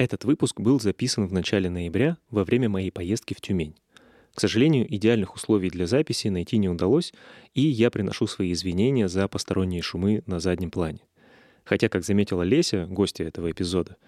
[0.00, 3.76] Этот выпуск был записан в начале ноября во время моей поездки в Тюмень.
[4.32, 7.12] К сожалению, идеальных условий для записи найти не удалось,
[7.52, 11.00] и я приношу свои извинения за посторонние шумы на заднем плане.
[11.64, 13.98] Хотя, как заметила Леся, гостья этого эпизода,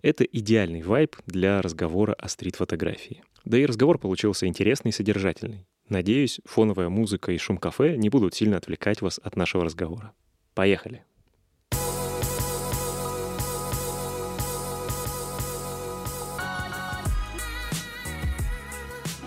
[0.00, 3.24] это идеальный вайб для разговора о стрит-фотографии.
[3.44, 5.66] Да и разговор получился интересный и содержательный.
[5.88, 10.12] Надеюсь, фоновая музыка и шум кафе не будут сильно отвлекать вас от нашего разговора.
[10.54, 11.02] Поехали!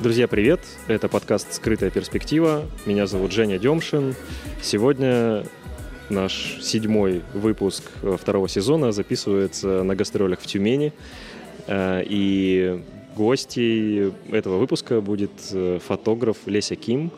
[0.02, 0.60] Друзья, привет!
[0.88, 2.66] Это подкаст «Скрытая перспектива».
[2.86, 4.14] Меня зовут Женя Демшин.
[4.62, 5.46] Сегодня
[6.10, 10.92] наш седьмой выпуск второго сезона записывается на гастролях в Тюмени.
[11.68, 12.84] Э, и
[13.16, 17.10] гостей этого выпуска будет э, фотограф Леся Ким,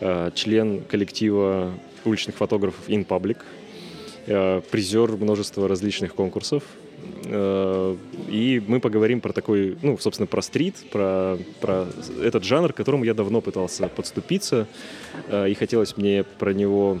[0.00, 1.72] э, член коллектива
[2.04, 3.38] уличных фотографов In Public,
[4.70, 6.87] призер множества различных конкурсов, Э,
[7.24, 11.86] и мы поговорим про такой, ну, собственно, про стрит, про, про
[12.22, 14.66] этот жанр, к которому я давно пытался подступиться,
[15.28, 17.00] э, и хотелось мне про него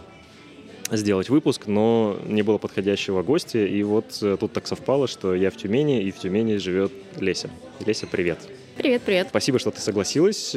[0.90, 5.50] сделать выпуск, но не было подходящего гостя, и вот э, тут так совпало, что я
[5.50, 7.50] в Тюмени, и в Тюмени живет Леся.
[7.84, 8.38] Леся, привет.
[8.76, 9.28] Привет, привет.
[9.30, 10.54] Спасибо, что ты согласилась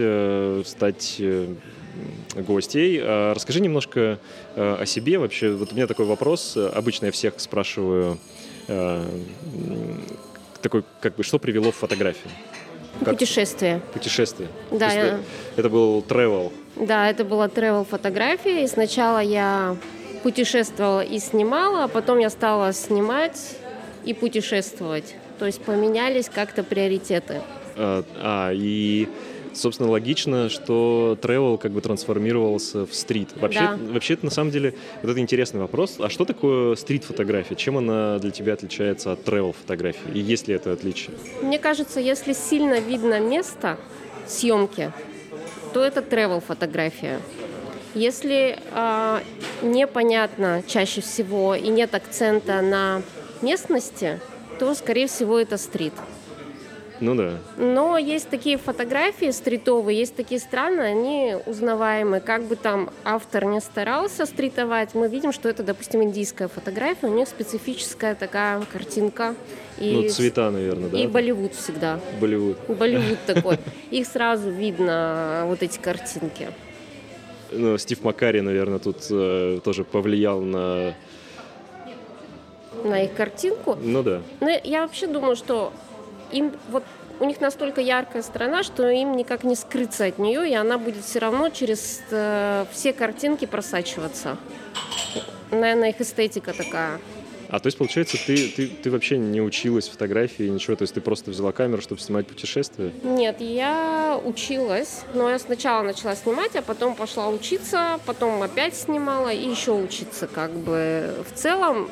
[0.68, 1.22] стать
[2.36, 3.00] гостей.
[3.02, 4.20] А расскажи немножко
[4.56, 5.52] о себе вообще.
[5.54, 6.56] Вот у меня такой вопрос.
[6.56, 8.41] Обычно я всех спрашиваю, Э,
[10.62, 12.32] такой, как бы, что привело в фотографию?
[13.00, 13.14] Как?
[13.14, 13.82] Путешествие.
[13.94, 14.50] Путешествие.
[14.72, 14.92] Да.
[14.92, 15.20] Я...
[15.56, 16.52] Это был travel.
[16.76, 18.64] Да, это была travel фотография.
[18.64, 19.76] И сначала я
[20.24, 23.58] путешествовала и снимала, а потом я стала снимать
[24.04, 25.16] и путешествовать.
[25.40, 27.42] То есть поменялись как-то приоритеты.
[27.76, 29.08] А, а и
[29.54, 33.30] собственно, логично, что travel как бы трансформировался в стрит.
[33.36, 33.78] Вообще, да.
[33.94, 35.98] вообще это на самом деле вот это интересный вопрос.
[36.00, 37.56] А что такое стрит-фотография?
[37.56, 40.12] Чем она для тебя отличается от travel фотографии?
[40.14, 41.16] И есть ли это отличие?
[41.42, 43.78] Мне кажется, если сильно видно место
[44.28, 44.92] съемки,
[45.74, 47.20] то это travel фотография.
[47.94, 49.20] Если э,
[49.64, 53.02] непонятно чаще всего и нет акцента на
[53.42, 54.20] местности,
[54.60, 55.94] то, скорее всего, это стрит.
[57.02, 57.40] Ну да.
[57.58, 62.22] Но есть такие фотографии стритовые, есть такие страны, они узнаваемые.
[62.22, 67.14] Как бы там автор не старался стритовать, мы видим, что это, допустим, индийская фотография, у
[67.14, 69.34] них специфическая такая картинка.
[69.80, 71.00] И, ну, цвета, наверное, да?
[71.00, 72.00] И Болливуд всегда.
[72.20, 72.58] Болливуд.
[72.68, 73.58] Болливуд такой.
[73.90, 76.50] Их сразу видно, вот эти картинки.
[77.52, 80.94] Ну, Стив Макари, наверное, тут э, тоже повлиял на...
[82.84, 83.76] На их картинку?
[83.82, 84.22] Ну да.
[84.40, 85.74] Но я вообще думаю, что
[86.32, 86.84] им вот
[87.20, 91.04] у них настолько яркая страна, что им никак не скрыться от нее, и она будет
[91.04, 94.38] все равно через э, все картинки просачиваться.
[95.52, 97.00] Наверное, их эстетика такая.
[97.52, 101.02] А то есть, получается, ты, ты, ты вообще не училась фотографии, ничего, то есть ты
[101.02, 102.94] просто взяла камеру, чтобы снимать путешествия?
[103.04, 109.34] Нет, я училась, но я сначала начала снимать, а потом пошла учиться, потом опять снимала
[109.34, 111.14] и еще учиться как бы.
[111.30, 111.90] В целом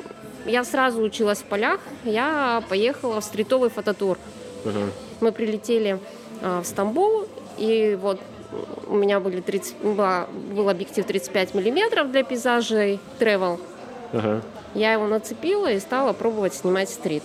[0.50, 4.18] я сразу училась в полях, я поехала в стритовый фототур.
[4.64, 4.90] Uh-huh.
[5.20, 5.98] Мы прилетели
[6.40, 8.20] э, в Стамбул, и вот
[8.88, 13.60] у меня были 30, была, был объектив 35 миллиметров для пейзажей travel.
[14.12, 14.42] Uh-huh.
[14.74, 17.22] Я его нацепила и стала пробовать снимать стрит.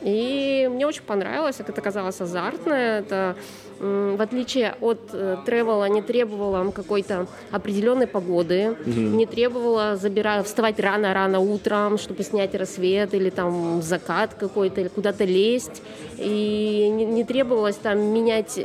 [0.00, 3.36] И мне очень понравилось, это оказалось азартно, это
[3.82, 8.90] в отличие от э, тревела не требовала какой-то определенной погоды, угу.
[8.90, 15.24] не требовала забирать, вставать рано-рано утром, чтобы снять рассвет или там закат какой-то, или куда-то
[15.24, 15.82] лезть.
[16.16, 18.56] И не, не требовалось там менять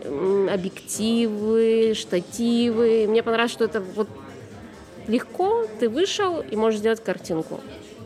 [0.53, 3.07] объективы, штативы.
[3.07, 4.07] Мне понравилось, что это вот
[5.07, 7.59] легко, ты вышел и можешь сделать картинку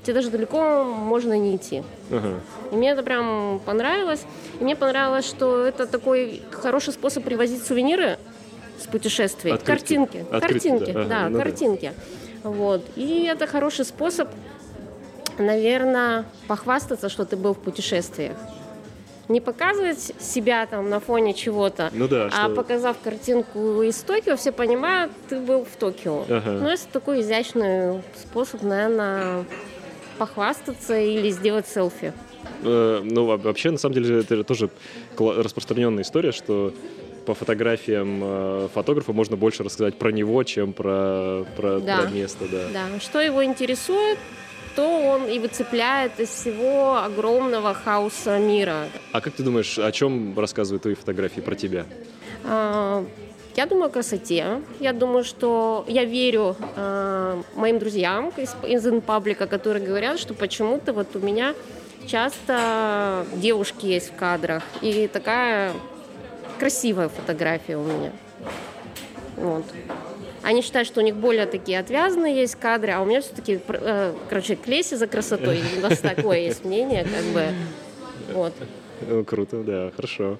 [0.03, 1.83] тебе даже далеко можно не идти.
[2.09, 2.39] Ага.
[2.71, 4.23] И мне это прям понравилось.
[4.59, 8.17] И мне понравилось, что это такой хороший способ привозить сувениры
[8.79, 9.53] с путешествий.
[9.53, 9.95] Открытки.
[9.95, 10.25] Картинки.
[10.31, 11.93] Открытки, картинки, да, ага, да ну картинки.
[12.43, 12.49] Да.
[12.49, 12.83] Вот.
[12.95, 14.29] И это хороший способ,
[15.37, 18.37] наверное, похвастаться, что ты был в путешествиях
[19.31, 22.55] не показывать себя там на фоне чего-то, ну да, а что...
[22.55, 26.25] показав картинку из Токио, все понимают, ты был в Токио.
[26.29, 26.51] Ага.
[26.51, 29.45] Ну, это такой изящный способ, наверное,
[30.21, 32.13] похвастаться или сделать селфи?
[32.63, 34.69] Э, ну, вообще, на самом деле, это тоже
[35.17, 36.75] распространенная история, что
[37.25, 41.97] по фотографиям э, фотографа можно больше рассказать про него, чем про, про, да.
[41.97, 42.45] про место.
[42.51, 42.67] Да.
[42.71, 44.19] да, что его интересует,
[44.75, 48.89] то он и выцепляет из всего огромного хаоса мира.
[49.13, 51.87] А как ты думаешь, о чем рассказывают твои фотографии про тебя?
[52.43, 53.03] А,
[53.55, 54.61] я думаю о красоте.
[54.79, 60.93] Я думаю, что я верю э, моим друзьям из, из инпаблика, которые говорят, что почему-то
[60.93, 61.53] вот у меня
[62.07, 64.63] часто девушки есть в кадрах.
[64.81, 65.73] И такая
[66.59, 68.11] красивая фотография у меня.
[69.35, 69.65] Вот.
[70.43, 74.13] Они считают, что у них более такие отвязанные есть кадры, а у меня все-таки, э,
[74.29, 75.61] короче, к лесе за красотой.
[75.77, 77.45] У нас такое есть мнение, как бы.
[78.33, 78.53] Вот.
[79.07, 80.39] Ну, круто, да, хорошо.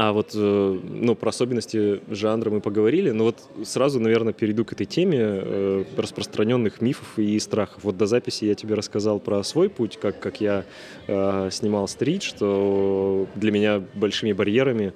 [0.00, 4.72] А вот, э, ну, про особенности жанра мы поговорили, но вот сразу, наверное, перейду к
[4.72, 7.82] этой теме э, распространенных мифов и страхов.
[7.82, 10.64] Вот до записи я тебе рассказал про свой путь, как, как я
[11.08, 14.92] э, снимал стрит, что для меня большими барьерами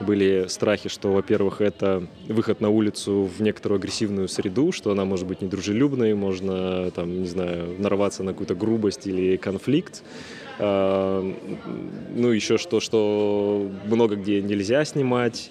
[0.00, 5.26] были страхи, что, во-первых, это выход на улицу в некоторую агрессивную среду, что она может
[5.26, 10.02] быть недружелюбной, можно, там, не знаю, нарваться на какую-то грубость или конфликт.
[10.62, 11.22] А,
[12.14, 15.48] ну, еще что, что много где нельзя снимать,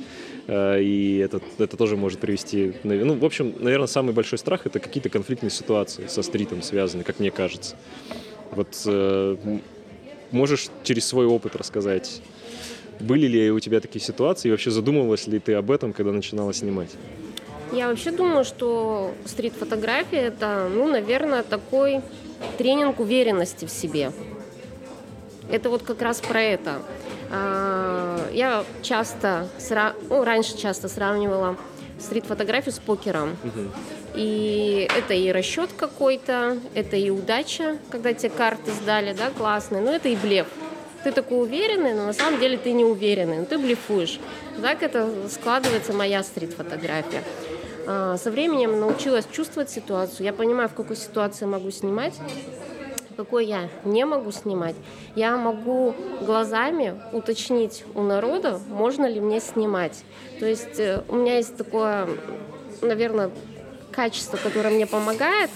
[0.47, 2.73] а, и это, это тоже может привести...
[2.83, 7.19] Ну, в общем, наверное, самый большой страх— это какие-то конфликтные ситуации со стритом связаны, как
[7.19, 7.75] мне кажется.
[8.51, 9.59] Вот э,
[10.29, 12.21] можешь через свой опыт рассказать,
[12.99, 16.53] были ли у тебя такие ситуации, и вообще задумывалась ли ты об этом, когда начинала
[16.53, 16.89] снимать?
[17.71, 22.01] Я вообще думаю, что стрит-фотография— это, ну, наверное, такой
[22.57, 24.11] тренинг уверенности в себе.
[25.51, 26.81] Это вот как раз про это.
[27.31, 29.47] А, я часто,
[30.09, 31.57] ну, раньше часто сравнивала
[31.99, 33.37] стрит-фотографию с покером.
[34.15, 39.91] И это и расчет какой-то, это и удача, когда тебе карты сдали, да, классные, но
[39.91, 40.47] это и блеф.
[41.03, 44.19] Ты такой уверенный, но на самом деле ты не уверенный, но ты блефуешь.
[44.61, 47.23] Так это складывается моя стрит-фотография.
[47.87, 50.25] А, со временем научилась чувствовать ситуацию.
[50.25, 52.13] Я понимаю, в какой ситуации могу снимать,
[53.19, 54.77] какой я не могу снимать,
[55.13, 60.05] я могу глазами уточнить у народа, можно ли мне снимать.
[60.39, 62.07] То есть э, у меня есть такое,
[62.81, 63.29] наверное,
[63.91, 65.49] качество, которое мне помогает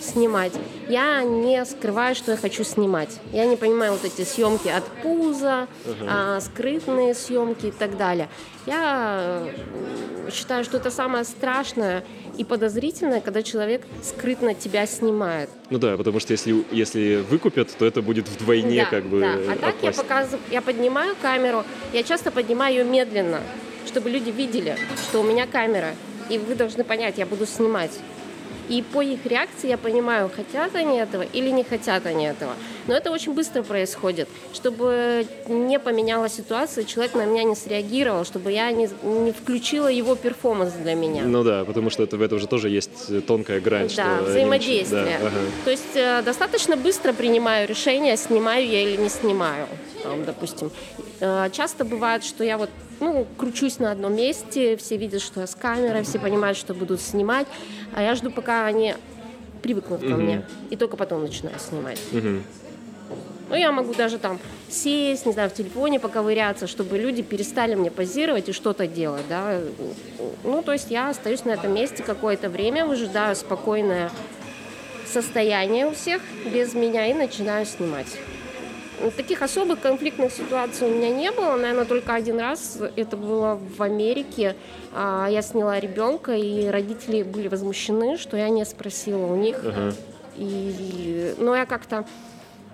[0.00, 0.52] снимать,
[0.88, 3.18] я не скрываю, что я хочу снимать.
[3.32, 6.06] Я не понимаю вот эти съемки от пуза, uh-huh.
[6.08, 8.28] а, скрытные съемки и так далее.
[8.66, 9.42] Я
[10.26, 12.04] э, считаю, что это самое страшное
[12.36, 15.48] и подозрительное, когда человек скрытно тебя снимает.
[15.70, 19.34] Ну да, потому что если, если выкупят, то это будет вдвойне да, как бы Да,
[19.52, 23.40] а так я, показываю, я поднимаю камеру, я часто поднимаю ее медленно,
[23.86, 24.76] чтобы люди видели,
[25.08, 25.94] что у меня камера,
[26.28, 27.92] и вы должны понять, я буду снимать.
[28.68, 32.54] И по их реакции я понимаю, хотят они этого или не хотят они этого.
[32.86, 38.52] Но это очень быстро происходит, чтобы не поменялась ситуация, человек на меня не среагировал, чтобы
[38.52, 41.24] я не, не включила его перформанс для меня.
[41.24, 43.88] Ну да, потому что это, в этом же тоже есть тонкая грань.
[43.96, 45.18] Да, что взаимодействие.
[45.20, 45.38] Да, ага.
[45.64, 49.66] То есть э, достаточно быстро принимаю решение, снимаю я или не снимаю.
[50.02, 50.70] Там, допустим.
[51.20, 55.46] Э, часто бывает, что я вот ну, кручусь на одном месте, все видят, что я
[55.46, 57.46] с камерой, все понимают, что будут снимать,
[57.94, 58.94] а я жду, пока они
[59.62, 62.00] привыкнут ко мне, и только потом начинаю снимать.
[63.48, 67.90] Ну, я могу даже там сесть, не знаю, в телефоне поковыряться, чтобы люди перестали мне
[67.90, 69.60] позировать и что-то делать, да.
[70.42, 74.10] Ну, то есть я остаюсь на этом месте какое-то время, выжидаю спокойное
[75.06, 78.18] состояние у всех без меня и начинаю снимать.
[79.16, 82.78] Таких особых конфликтных ситуаций у меня не было, наверное, только один раз.
[82.96, 84.56] Это было в Америке.
[84.94, 89.58] А, я сняла ребенка, и родители были возмущены, что я не спросила у них.
[89.62, 89.94] Uh-huh.
[90.38, 92.06] И, но я как-то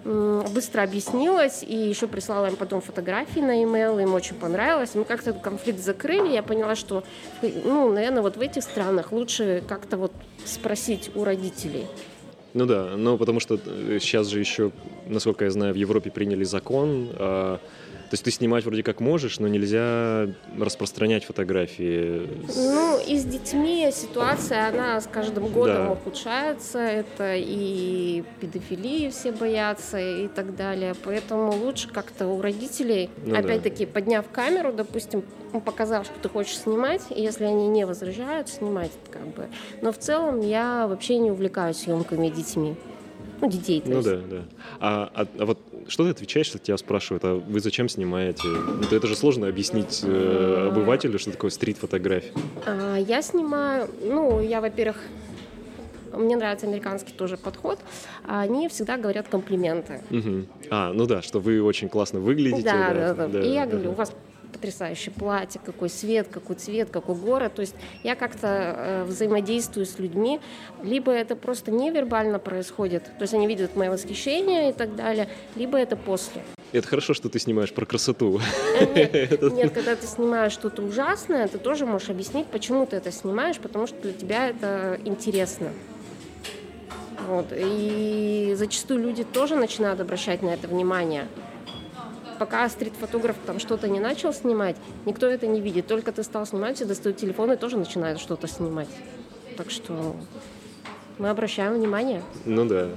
[0.05, 4.95] быстро объяснилась и еще прислала им потом фотографии на e-mail, им очень понравилось.
[4.95, 7.05] Мы как-то этот конфликт закрыли, я поняла, что,
[7.43, 10.13] ну, наверное, вот в этих странах лучше как-то вот
[10.45, 11.87] спросить у родителей.
[12.55, 13.59] Ну да, но потому что
[13.99, 14.73] сейчас же еще,
[15.07, 17.61] насколько я знаю, в Европе приняли закон, а,
[18.13, 20.29] то есть ты снимать вроде как можешь, но нельзя
[20.59, 22.29] распространять фотографии.
[22.55, 25.93] Ну и с детьми ситуация, она с каждым годом да.
[25.93, 26.79] ухудшается.
[26.79, 30.95] Это и педофилии все боятся и так далее.
[31.03, 33.93] Поэтому лучше как-то у родителей, ну, опять-таки, да.
[33.93, 35.25] подняв камеру, допустим,
[35.65, 39.49] показав, что ты хочешь снимать, и если они не возражают, снимать как бы.
[39.81, 42.77] Но в целом я вообще не увлекаюсь съемками детьми.
[43.43, 44.09] Ну, детей, то Ну есть.
[44.09, 44.45] да, да.
[44.79, 45.59] А, а, а вот
[45.89, 48.47] что ты отвечаешь, если тебя спрашивают, а вы зачем снимаете?
[48.47, 52.31] Ну, это же сложно объяснить э, обывателю, что такое стрит-фотография.
[52.65, 54.97] А, я снимаю, ну, я, во-первых,
[56.13, 57.81] мне нравится американский тоже подход,
[58.29, 60.03] они всегда говорят комплименты.
[60.11, 60.47] Угу.
[60.71, 62.63] А, ну да, что вы очень классно выглядите.
[62.63, 63.27] Да, да, да.
[63.27, 63.43] да.
[63.43, 64.13] И я говорю, у вас
[64.53, 67.55] потрясающее платье, какой свет, какой цвет, какой город.
[67.55, 70.41] То есть я как-то э, взаимодействую с людьми,
[70.83, 75.79] либо это просто невербально происходит, то есть они видят мое восхищение и так далее, либо
[75.79, 76.43] это после.
[76.73, 78.41] Это хорошо, что ты снимаешь про красоту.
[78.95, 83.59] Нет, нет, когда ты снимаешь что-то ужасное, ты тоже можешь объяснить, почему ты это снимаешь,
[83.59, 85.71] потому что для тебя это интересно.
[87.29, 87.47] Вот.
[87.55, 91.29] И зачастую люди тоже начинают обращать на это внимание.
[92.43, 94.75] Пока стрит-фотограф там что-то не начал снимать,
[95.07, 95.87] никто это не видит.
[95.87, 98.89] Только ты стал снимать, все достают телефон и тоже начинают что-то снимать.
[99.57, 100.17] Так что
[101.19, 102.21] мы обращаем внимание.
[102.45, 102.89] Ну да.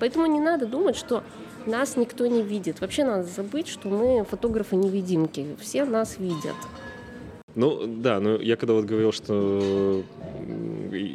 [0.00, 1.22] Поэтому не надо думать, что
[1.66, 2.80] нас никто не видит.
[2.80, 5.58] Вообще надо забыть, что мы фотографы-невидимки.
[5.60, 6.56] Все нас видят.
[7.56, 10.04] Ну, да, но я когда вот говорил, что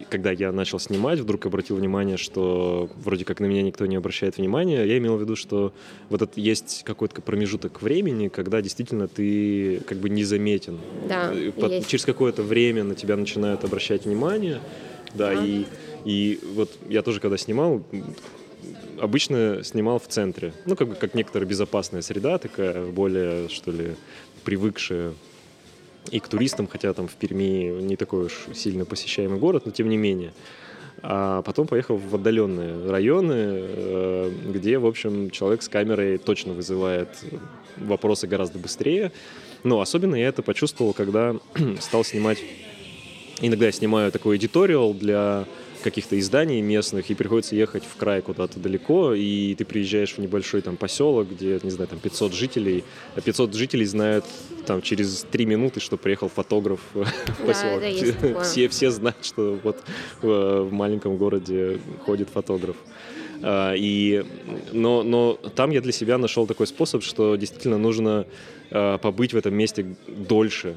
[0.09, 4.37] когда я начал снимать, вдруг обратил внимание, что вроде как на меня никто не обращает
[4.37, 5.71] внимания, я имел в виду, что
[6.09, 10.79] вот это есть какой-то промежуток времени, когда действительно ты как бы незаметен.
[11.07, 11.87] Да, Под, есть.
[11.87, 14.59] Через какое-то время на тебя начинают обращать внимание,
[15.13, 15.45] да, да.
[15.45, 15.65] и
[16.05, 17.83] и вот я тоже когда снимал,
[18.99, 20.53] обычно снимал в центре.
[20.65, 23.95] Ну, как бы как некоторая безопасная среда, такая более, что ли,
[24.43, 25.13] привыкшая
[26.09, 29.89] и к туристам, хотя там в Перми не такой уж сильно посещаемый город, но тем
[29.89, 30.33] не менее.
[31.03, 37.09] А потом поехал в отдаленные районы, э, где, в общем, человек с камерой точно вызывает
[37.77, 39.11] вопросы гораздо быстрее.
[39.63, 41.35] Но особенно я это почувствовал, когда
[41.79, 42.39] стал снимать...
[43.43, 45.45] Иногда я снимаю такой эдиториал для
[45.81, 50.61] каких-то изданий местных, и приходится ехать в край куда-то далеко, и ты приезжаешь в небольшой
[50.61, 52.83] там поселок, где, не знаю, там 500 жителей,
[53.15, 54.25] а 500 жителей знают
[54.65, 57.81] там через 3 минуты, что приехал фотограф в поселок.
[57.81, 59.83] Да, все, все знают, что вот
[60.21, 62.75] в, в маленьком городе ходит фотограф.
[63.43, 64.23] А, и,
[64.71, 68.25] но, но там я для себя нашел такой способ, что действительно нужно
[68.69, 70.75] а, побыть в этом месте дольше,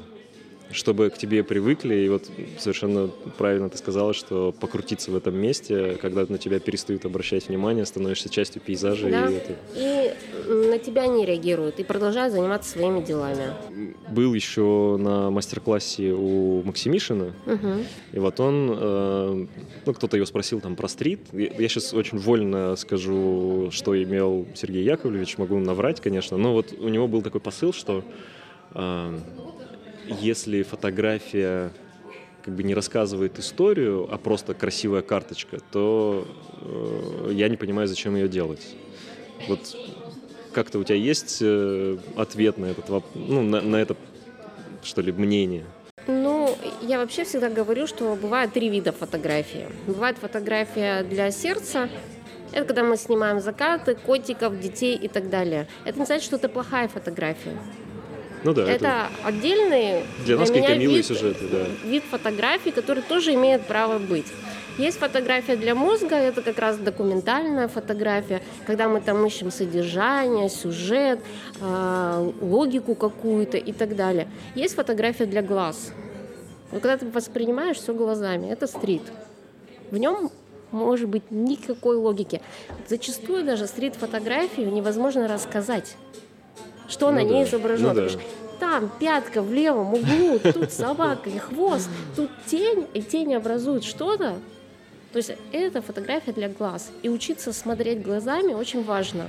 [0.71, 1.95] чтобы к тебе привыкли.
[1.95, 7.05] И вот совершенно правильно ты сказала, что покрутиться в этом месте, когда на тебя перестают
[7.05, 9.09] обращать внимание, становишься частью пейзажа.
[9.09, 9.29] Да.
[9.29, 9.55] И, это...
[9.75, 10.13] и
[10.69, 13.53] на тебя не реагируют, и продолжают заниматься своими делами.
[14.09, 17.67] Был еще на мастер-классе у Максимишина, угу.
[18.11, 19.45] и вот он, э,
[19.85, 21.19] ну, кто-то его спросил там про стрит.
[21.33, 26.89] Я сейчас очень вольно скажу, что имел Сергей Яковлевич, могу наврать, конечно, но вот у
[26.89, 28.03] него был такой посыл, что
[28.73, 29.19] э,
[30.07, 31.71] если фотография
[32.43, 36.27] как бы не рассказывает историю, а просто красивая карточка, то
[36.61, 38.75] э, я не понимаю, зачем ее делать.
[39.47, 39.75] Вот
[40.53, 43.95] как-то у тебя есть э, ответ на этот ну, на, на это,
[44.83, 45.65] что ли, мнение?
[46.07, 49.67] Ну, я вообще всегда говорю, что бывает три вида фотографии.
[49.87, 51.89] Бывает фотография для сердца,
[52.51, 55.67] это когда мы снимаем закаты, котиков, детей и так далее.
[55.83, 57.57] Это не значит, что это плохая фотография.
[58.45, 58.61] Ну да.
[58.61, 61.65] Это, это отдельный для нас какие-то милые вид, сюжеты, да.
[61.83, 64.27] Вид фотографий, который тоже имеет право быть.
[64.77, 71.21] Есть фотография для мозга, это как раз документальная фотография, когда мы там ищем содержание, сюжет,
[71.59, 74.27] э, логику какую-то и так далее.
[74.53, 75.91] Есть фотография для глаз.
[76.69, 79.01] Вот когда ты воспринимаешь все глазами, это стрит.
[79.89, 80.29] В нем
[80.71, 82.41] может быть никакой логики.
[82.87, 85.95] Зачастую даже стрит-фотографию невозможно рассказать
[86.87, 87.29] что ну на да.
[87.29, 87.93] ней изображено.
[87.93, 88.09] Ну, да.
[88.59, 94.35] Там пятка в левом углу, тут собака и хвост, тут тень, и тень образует что-то.
[95.11, 96.91] То есть это фотография для глаз.
[97.01, 99.27] И учиться смотреть глазами очень важно.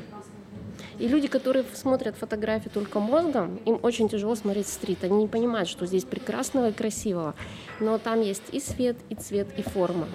[0.98, 5.04] И люди, которые смотрят фотографии только мозгом, им очень тяжело смотреть стрит.
[5.04, 7.34] Они не понимают, что здесь прекрасного и красивого.
[7.80, 10.08] Но там есть и свет, и цвет, и форма.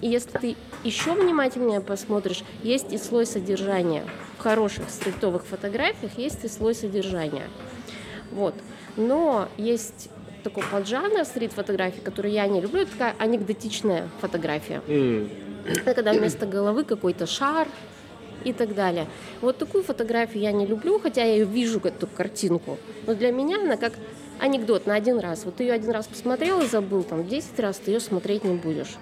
[0.00, 4.04] И если ты еще внимательнее посмотришь, есть и слой содержания.
[4.38, 7.48] В хороших стритовых фотографиях есть и слой содержания.
[8.30, 8.54] Вот.
[8.96, 10.08] Но есть
[10.42, 14.80] такой поджанр стрит-фотографии, который я не люблю, это такая анекдотичная фотография.
[14.86, 15.30] Mm.
[15.66, 17.68] Это когда вместо головы какой-то шар
[18.44, 19.06] и так далее.
[19.42, 22.78] Вот такую фотографию я не люблю, хотя я ее вижу, эту картинку.
[23.06, 23.92] Но для меня она как
[24.38, 25.44] анекдот на один раз.
[25.44, 28.54] Вот ты ее один раз посмотрел и забыл, там 10 раз ты ее смотреть не
[28.54, 28.96] будешь.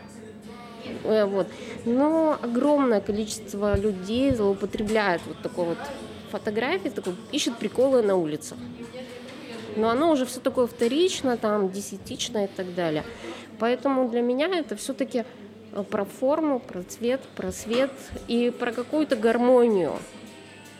[1.04, 1.46] Э, вот.
[1.84, 5.78] Но огромное количество людей злоупотребляет вот такой вот
[6.30, 8.56] фотографией, такой, ищет приколы на улице.
[9.76, 13.04] Но оно уже все такое вторично, там, десятично и так далее.
[13.58, 15.24] Поэтому для меня это все-таки
[15.72, 17.92] э, про форму, про цвет, про свет
[18.26, 19.94] и про какую-то гармонию.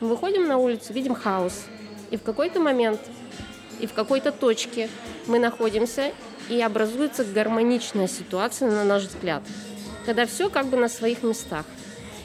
[0.01, 1.67] Мы выходим на улицу, видим хаос.
[2.11, 3.01] И в какой-то момент,
[3.81, 4.89] и в какой-то точке
[5.27, 6.13] мы находимся,
[6.49, 9.43] и образуется гармоничная ситуация, на наш взгляд
[10.09, 11.67] когда все как бы на своих местах.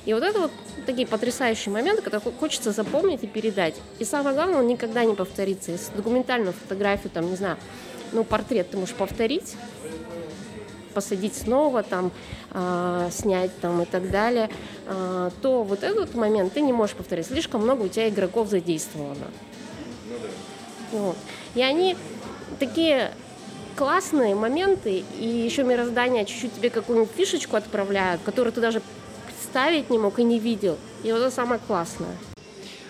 [0.05, 0.51] И вот это вот
[0.85, 3.75] такие потрясающие моменты, которые хочется запомнить и передать.
[3.99, 5.71] И самое главное, он никогда не повторится.
[5.71, 7.57] Если документальную фотографию, там, не знаю,
[8.13, 9.57] ну, портрет ты можешь повторить,
[10.93, 12.13] посадить снова, там,
[12.51, 14.49] э, снять там и так далее,
[14.85, 17.27] э, то вот этот момент ты не можешь повторить.
[17.27, 19.27] Слишком много у тебя игроков задействовано.
[20.93, 21.17] Вот.
[21.53, 21.97] И они
[22.59, 23.11] такие
[23.75, 28.82] классные моменты, и еще мироздание чуть-чуть тебе какую-нибудь фишечку отправляют, которую ты даже
[29.25, 30.77] представить не мог и не видел.
[31.03, 32.15] И вот это самое классное.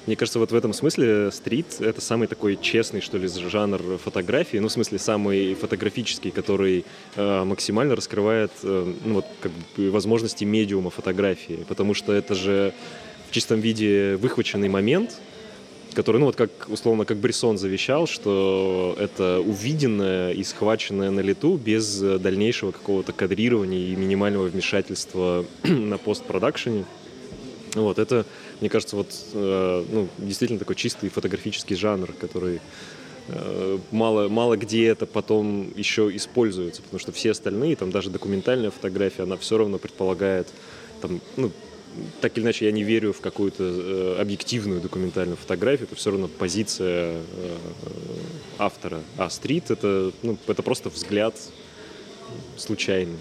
[0.05, 4.57] Мне кажется, вот в этом смысле стрит— это самый такой честный, что ли, жанр фотографии,
[4.57, 6.83] ну, в смысле, самый фотографический, который
[7.15, 12.73] э, максимально раскрывает, э, ну, вот, как бы, возможности медиума фотографии, потому что это же
[13.29, 15.21] в чистом виде выхваченный момент,
[15.93, 21.57] который, ну, вот как, условно, как Брисон завещал, что это увиденное и схваченное на лету
[21.57, 26.85] без дальнейшего какого-то кадрирования и минимального вмешательства на постпродакшене.
[27.75, 28.25] Вот, это
[28.63, 32.61] мне кажется, вот э, ну, действительно такой чистый фотографический жанр, который
[33.27, 38.71] э, мало, мало где это потом еще используется, потому что все остальные, там даже документальная
[38.71, 40.47] фотография, она все равно предполагает,
[41.01, 41.51] там, ну,
[42.21, 46.27] так или иначе, я не верю в какую-то э, объективную документальную фотографию, это все равно
[46.27, 47.57] позиция э,
[48.57, 49.01] автора.
[49.17, 51.35] А стрит это, ну, это просто взгляд
[52.57, 53.17] случайный.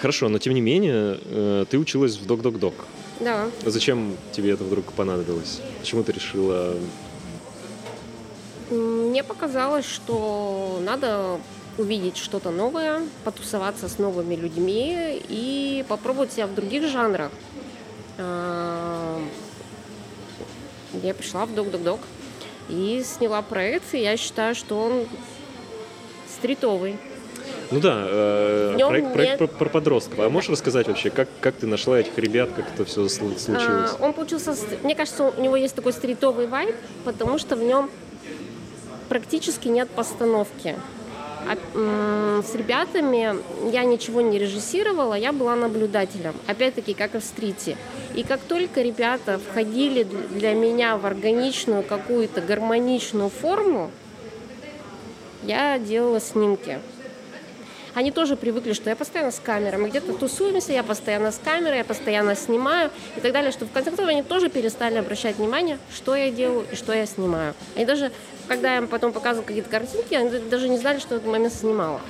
[0.00, 2.74] Хорошо, но тем не менее, э, ты училась в док-док-док.
[3.20, 3.50] Да.
[3.64, 5.60] Зачем тебе это вдруг понадобилось?
[5.80, 6.76] Почему ты решила?
[8.70, 11.40] Мне показалось, что надо
[11.78, 17.30] увидеть что-то новое, потусоваться с новыми людьми и попробовать себя в других жанрах.
[18.18, 19.20] А,
[21.02, 22.00] я пришла в Док-Док-Док
[22.68, 25.06] и сняла проект, и я считаю, что он
[26.28, 26.98] стритовый.
[27.70, 30.18] Ну да, э, проект, проект про, про подростков.
[30.20, 33.46] А можешь рассказать вообще, как, как ты нашла этих ребят, как это все случилось?
[33.48, 37.90] А, он получился, мне кажется, у него есть такой стритовый вайб, потому что в нем
[39.08, 40.76] практически нет постановки.
[41.74, 43.36] С ребятами
[43.72, 46.34] я ничего не режиссировала, я была наблюдателем.
[46.46, 47.76] Опять-таки, как и в стрите.
[48.14, 53.90] И как только ребята входили для меня в органичную какую-то гармоничную форму,
[55.44, 56.80] я делала снимки
[57.98, 61.78] они тоже привыкли, что я постоянно с камерой, мы где-то тусуемся, я постоянно с камерой,
[61.78, 65.78] я постоянно снимаю и так далее, что в конце концов они тоже перестали обращать внимание,
[65.92, 67.54] что я делаю и что я снимаю.
[67.74, 68.12] Они даже,
[68.46, 72.00] когда я им потом показывала какие-то картинки, они даже не знали, что этот момент снимала.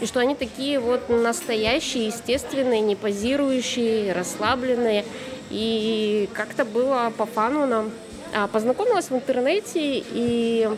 [0.00, 5.04] И что они такие вот настоящие, естественные, не позирующие, расслабленные.
[5.50, 7.90] И как-то было по фану нам.
[8.34, 10.68] А, познакомилась в интернете и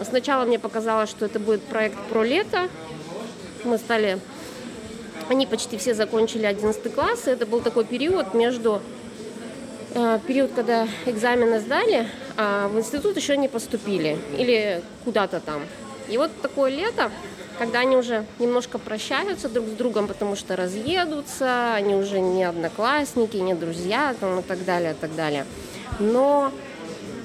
[0.00, 2.68] Сначала мне показалось, что это будет проект про лето.
[3.64, 4.18] Мы стали...
[5.28, 7.26] Они почти все закончили 11 класс.
[7.26, 8.82] И это был такой период между...
[9.94, 14.18] Э, период, когда экзамены сдали, а в институт еще не поступили.
[14.38, 15.62] Или куда-то там.
[16.08, 17.10] И вот такое лето,
[17.58, 23.36] когда они уже немножко прощаются друг с другом, потому что разъедутся, они уже не одноклассники,
[23.36, 25.46] не друзья там, и так далее, и так далее.
[26.00, 26.52] Но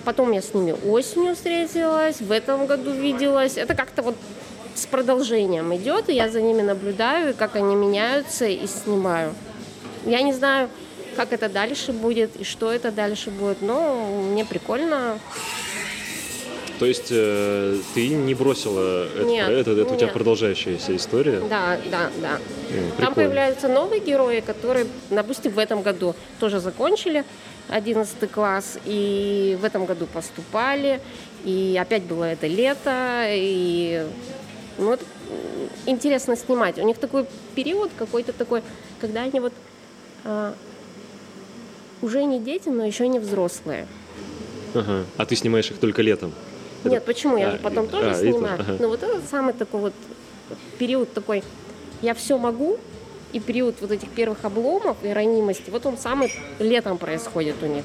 [0.07, 3.57] Потом я с ними осенью встретилась, в этом году виделась.
[3.57, 4.15] Это как-то вот
[4.73, 9.33] с продолжением идет, и я за ними наблюдаю, как они меняются и снимаю.
[10.05, 10.69] Я не знаю,
[11.17, 15.19] как это дальше будет и что это дальше будет, но мне прикольно.
[16.79, 21.41] То есть э, ты не бросила нет, это, это, это у тебя продолжающаяся история?
[21.49, 22.39] Да, да, да.
[22.69, 27.25] Mm, Там появляются новые герои, которые, допустим, в этом году тоже закончили
[27.69, 31.01] 11 класс, и в этом году поступали,
[31.43, 34.07] и опять было это лето, и
[34.77, 35.05] ну, это
[35.85, 36.77] интересно снимать.
[36.77, 37.25] У них такой
[37.55, 38.61] период какой-то такой,
[38.99, 39.53] когда они вот
[40.23, 40.53] а,
[42.01, 43.87] уже не дети, но еще не взрослые.
[44.73, 45.05] Ага.
[45.17, 46.33] А ты снимаешь их только летом?
[46.83, 47.37] Нет, почему?
[47.37, 48.59] Я а, же потом тоже а, снимаю.
[48.59, 48.77] Ага.
[48.79, 49.93] Но вот это самый такой вот
[50.77, 51.43] период такой,
[52.01, 52.77] я все могу,
[53.33, 57.83] и период вот этих первых обломов и ранимости, вот он самый летом происходит у них.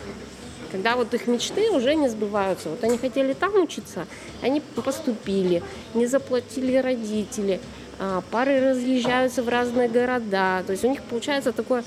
[0.70, 2.70] Когда вот их мечты уже не сбываются.
[2.70, 4.06] Вот они хотели там учиться,
[4.40, 7.60] они поступили, не заплатили родители,
[7.98, 10.62] а, пары разъезжаются в разные города.
[10.66, 11.84] То есть у них получается такое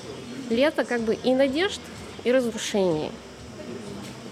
[0.49, 1.81] лето как бы и надежд,
[2.23, 3.11] и разрушений.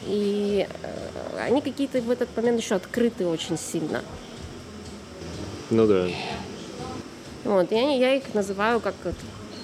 [0.05, 4.03] И э, они какие-то в этот момент еще открыты очень сильно.
[5.69, 6.07] Ну да.
[7.43, 8.95] Вот, я, я их называю как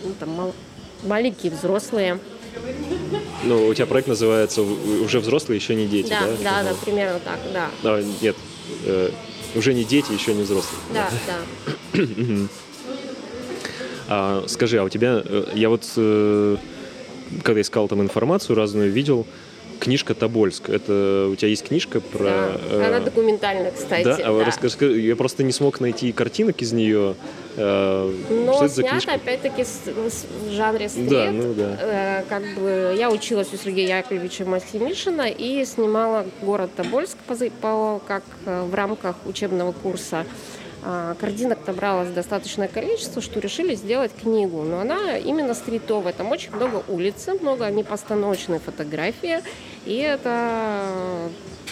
[0.04, 0.54] ну, там, мал,
[1.04, 2.20] маленькие взрослые.
[3.44, 6.22] Ну, у тебя проект называется «Уже взрослые, еще не дети», да?
[6.22, 7.70] Да, да, да, примерно так, да.
[7.84, 8.36] А, нет,
[8.86, 9.12] э,
[9.56, 10.82] уже не дети, еще не взрослые.
[10.94, 12.04] Да, да.
[14.08, 16.58] а, скажи, а у тебя, э, я вот, э,
[17.44, 19.26] когда искал там информацию разную, видел,
[19.80, 20.70] книжка Тобольск.
[20.70, 22.24] Это у тебя есть книжка про...
[22.24, 24.04] Да, э, она документальная, кстати.
[24.04, 24.18] Да?
[24.22, 24.46] А да.
[24.46, 27.16] Расскажи, я просто не смог найти картинок из нее.
[27.58, 31.10] Э, Но снято, опять-таки, в жанре стрит.
[31.10, 31.78] Да, ну да.
[31.82, 38.02] Э, как бы я училась у Сергея Яковлевича Максимишина и снимала город Тобольск по, по,
[38.08, 40.26] как в рамках учебного курса.
[40.82, 44.64] а, картинок набралось достаточное количество, что решили сделать книгу.
[44.64, 46.14] Но она именно стритовая.
[46.14, 49.40] Там очень много улицы, много непостановочной фотографии.
[49.86, 51.30] И это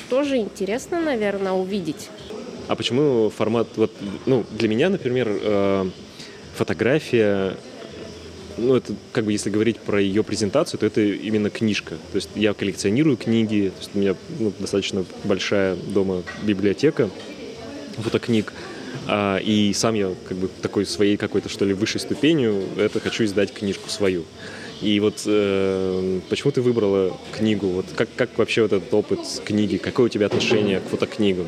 [0.10, 2.10] тоже интересно, наверное, увидеть.
[2.68, 3.68] А почему формат...
[3.76, 3.92] Вот,
[4.26, 5.90] ну, для меня, например, э,
[6.56, 7.58] фотография
[8.58, 11.96] ну, это как бы если говорить про ее презентацию, то это именно книжка.
[12.12, 17.10] То есть я коллекционирую книги, то есть у меня ну, достаточно большая дома библиотека
[17.98, 18.54] фотокниг.
[19.08, 23.26] А, и сам я как бы такой своей какой-то что ли высшей ступенью это хочу
[23.26, 24.26] издать книжку свою.
[24.82, 27.68] И вот э, почему ты выбрала книгу?
[27.68, 29.78] Вот как, как вообще вот этот опыт книги?
[29.78, 31.48] Какое у тебя отношение к фотокнигам?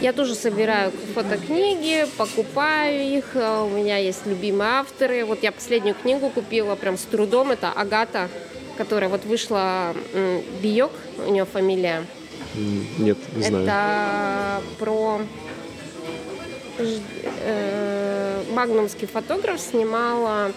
[0.00, 3.24] Я тоже собираю фотокниги, покупаю их.
[3.34, 5.24] А, у меня есть любимые авторы.
[5.24, 7.50] Вот я последнюю книгу купила прям с трудом.
[7.50, 8.28] Это Агата,
[8.76, 9.94] которая вот вышла
[10.62, 10.92] Биок,
[11.26, 12.04] у нее фамилия.
[12.98, 13.64] Нет, не знаю.
[13.64, 15.20] Это про
[16.78, 20.52] э, магнумский фотограф снимала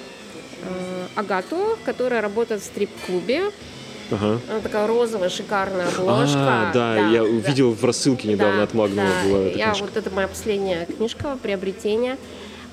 [0.62, 3.51] э, Агату, которая работает в стрип-клубе.
[4.12, 4.39] Ага.
[4.50, 6.39] Она такая розовая, шикарная обложка.
[6.39, 9.30] А, да, да я увидел в рассылке недавно да, от Магнума да.
[9.30, 9.84] была эта я, книжка.
[9.86, 12.17] Вот это моя последняя книжка, приобретение.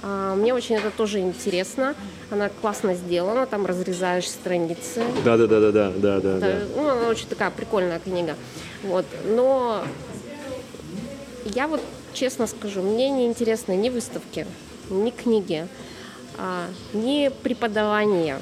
[0.03, 1.94] А, мне очень это тоже интересно.
[2.31, 5.03] Она классно сделана, там разрезаешь страницы.
[5.24, 6.38] Да, да, да, да, да, да, да.
[6.38, 6.59] да.
[6.77, 8.35] Ну, она очень такая прикольная книга.
[8.83, 9.07] Вот.
[9.24, 9.83] Но
[11.44, 11.81] я вот
[12.12, 14.46] честно скажу, мне не интересны ни выставки,
[14.90, 15.66] ни книги,
[16.37, 18.40] а, ни преподавание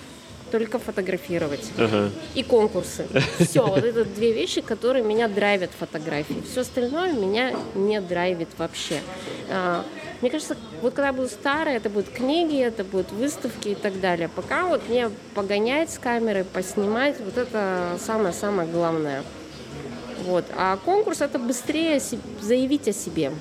[0.50, 1.70] только фотографировать.
[1.76, 2.10] Ага.
[2.34, 3.06] И конкурсы.
[3.38, 6.42] Все, вот это две вещи, которые меня драйвят фотографии.
[6.50, 9.00] Все остальное меня не драйвит вообще.
[9.50, 9.84] А,
[10.20, 14.00] мне кажется, вот когда я буду старая, это будут книги, это будут выставки и так
[14.00, 14.28] далее.
[14.34, 19.22] Пока вот мне погонять с камерой, поснимать, вот это самое-самое главное.
[20.24, 20.44] Вот.
[20.56, 22.00] А конкурс это быстрее
[22.40, 23.32] заявить о себе.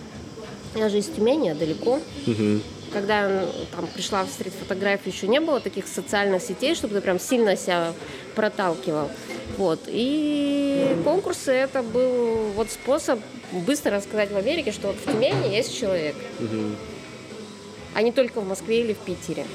[0.76, 2.02] Я же из Тюмени, я далеко.
[2.28, 2.60] Угу.
[2.96, 7.20] Когда я там, пришла в стрит-фотографию, еще не было таких социальных сетей, чтобы ты прям
[7.20, 7.92] сильно себя
[8.36, 9.12] проталкивал.
[9.58, 9.82] Вот.
[9.88, 13.20] И конкурсы это был вот способ
[13.52, 16.16] быстро рассказать в Америке, что вот в Тюмени есть человек.
[16.40, 16.76] Угу.
[17.96, 19.46] А не только в Москве или в Питере.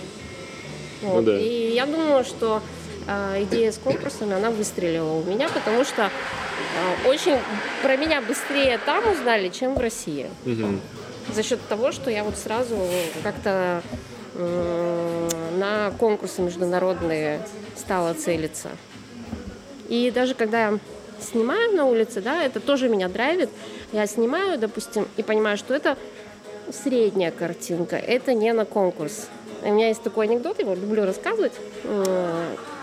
[1.01, 1.21] Ну вот.
[1.21, 1.41] Ну, да.
[1.41, 2.61] И я думаю, что
[3.07, 7.39] э, идея с конкурсами, она выстрелила у меня, потому что э, очень
[7.83, 10.27] про меня быстрее там узнали, чем в России.
[10.45, 10.79] Угу
[11.35, 12.77] за счет того, что я вот сразу
[13.23, 13.83] как-то
[14.37, 17.41] на конкурсы международные
[17.77, 18.69] стала целиться.
[19.89, 20.79] И даже когда я
[21.21, 23.51] снимаю на улице, да, это тоже меня драйвит.
[23.93, 25.99] Я снимаю, допустим, и понимаю, что это
[26.73, 29.27] средняя картинка, это не на конкурс.
[29.63, 31.53] У меня есть такой анекдот, его люблю рассказывать.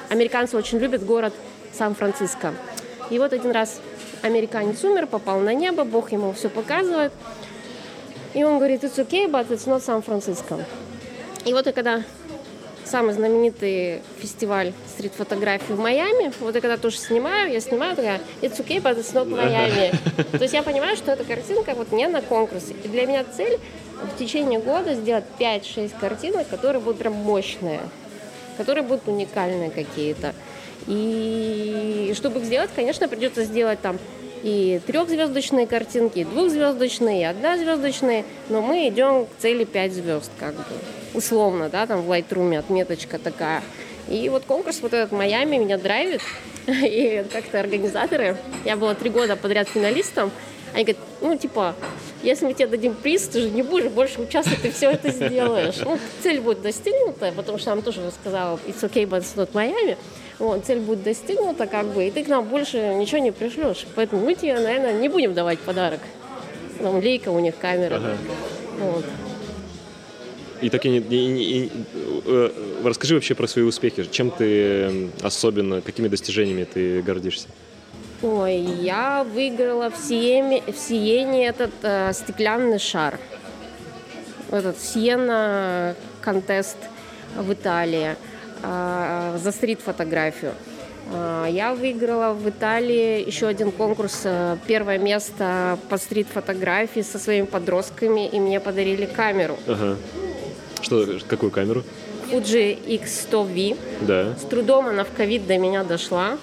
[0.10, 1.34] Американцы очень любят город
[1.74, 2.54] Сан-Франциско.
[3.10, 3.80] И вот один раз
[4.22, 7.14] американец умер, попал на небо, Бог ему все показывает.
[8.38, 10.64] И он говорит, it's okay, but it's not San Francisco.
[11.44, 12.04] И вот и когда
[12.86, 16.32] самый знаменитый фестиваль стрит-фотографии в Майами.
[16.40, 19.92] Вот я когда тоже снимаю, я снимаю, такая, it's okay, but it's not Miami.
[20.38, 22.76] То есть я понимаю, что эта картинка вот не на конкурсе.
[22.84, 23.58] И для меня цель
[24.04, 27.80] в течение года сделать 5-6 картинок, которые будут прям мощные,
[28.56, 30.36] которые будут уникальные какие-то.
[30.86, 33.98] И чтобы их сделать, конечно, придется сделать там
[34.44, 40.56] и трехзвездочные картинки, и двухзвездочные, и однозвездочные, но мы идем к цели 5 звезд, как
[40.56, 40.64] бы,
[41.14, 43.64] условно, да, там в Lightroom отметочка такая.
[44.08, 46.22] И вот конкурс вот этот Майами меня драйвит,
[46.68, 50.32] и как-то организаторы, я была три года подряд финалистом,
[50.74, 51.76] они говорят, ну, типа,
[52.24, 55.78] если мы тебе дадим приз, ты же не будешь больше участвовать, ты все это сделаешь.
[55.84, 59.98] Ну, цель будет достигнута, потому что нам тоже сказала, it's okay, but it's not Miami.
[60.40, 63.86] Вот, цель будет достигнута, как бы, и ты к нам больше ничего не пришлешь.
[63.96, 66.00] Поэтому мы тебе, наверное, не будем давать подарок.
[66.80, 67.96] Там лейка у них камера.
[67.96, 68.18] Ага.
[68.80, 69.06] Вот.
[70.62, 71.72] И так и, и, и, и,
[72.26, 72.50] э,
[72.84, 74.08] расскажи вообще про свои успехи.
[74.12, 77.48] Чем ты особенно, какими достижениями ты гордишься?
[78.24, 83.20] Ой, я выиграла в Сиене, в Сиене этот э, стеклянный шар.
[84.50, 86.78] Этот Сиена контест
[87.36, 88.16] в Италии.
[88.64, 90.54] А, за стрит-фотографию.
[91.14, 97.46] А, я выиграла в Италии еще один конкурс, э, первое место по стрит-фотографии со своими
[97.46, 99.58] подростками, и мне подарили камеру.
[99.68, 99.98] Ага.
[100.82, 101.84] Что, какую камеру?
[102.32, 103.78] Fuji X100V.
[104.02, 104.36] Да.
[104.38, 106.38] С трудом она в ковид до меня дошла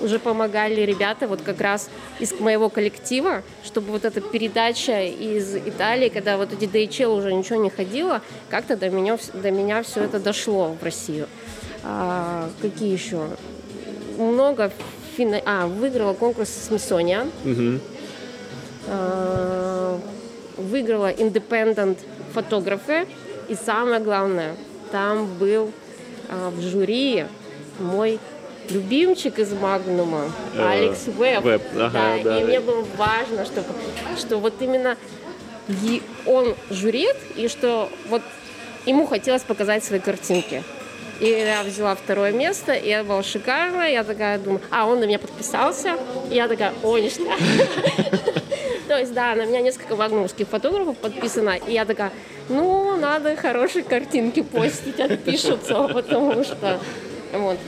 [0.00, 1.88] уже помогали ребята вот как раз
[2.20, 7.62] из моего коллектива, чтобы вот эта передача из Италии, когда вот эти DHL уже ничего
[7.62, 11.28] не ходило, как-то до меня, до меня все это дошло в Россию.
[11.82, 13.28] А, какие еще?
[14.18, 14.72] Много
[15.16, 15.40] фина...
[15.44, 17.26] А, выиграла конкурс Смисония.
[17.44, 17.80] Угу.
[18.88, 20.00] А,
[20.56, 21.98] выиграла Independent
[22.32, 23.06] фотографы.
[23.48, 24.56] И самое главное,
[24.90, 25.70] там был
[26.28, 27.26] а, в жюри
[27.78, 28.18] мой
[28.70, 31.42] любимчик из Магнума, Э, Алекс Веб.
[31.42, 32.40] Веб, ага, да, да.
[32.40, 33.68] И мне было важно, чтобы,
[34.16, 34.96] что вот именно
[35.68, 38.22] и он журит, и что вот
[38.84, 40.62] ему хотелось показать свои картинки.
[41.18, 43.90] И я взяла второе место, и это было шикарно.
[43.90, 45.96] Я такая думаю, а он на меня подписался.
[46.30, 47.38] И я такая, ой, ништяк.
[48.88, 51.58] То есть, да, на меня несколько вагнумских фотографов подписано.
[51.66, 52.12] И я такая,
[52.48, 56.78] ну, надо хорошие картинки постить, отпишутся, потому что...
[57.32, 57.58] Вот.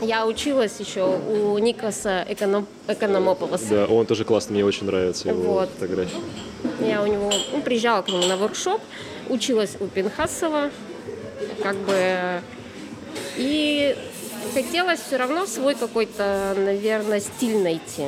[0.00, 3.68] Я училась еще у Никаса Эконом- Экономополоса.
[3.70, 5.70] Да, он тоже классный, мне очень нравятся его Вот.
[5.70, 6.20] фотографии.
[6.80, 8.80] Я у него ну, приезжала к нему на воркшоп,
[9.28, 10.70] училась у Пинхасова,
[11.62, 12.40] как бы,
[13.36, 13.96] и
[14.54, 18.04] хотелось все равно свой какой-то, наверное, стиль найти.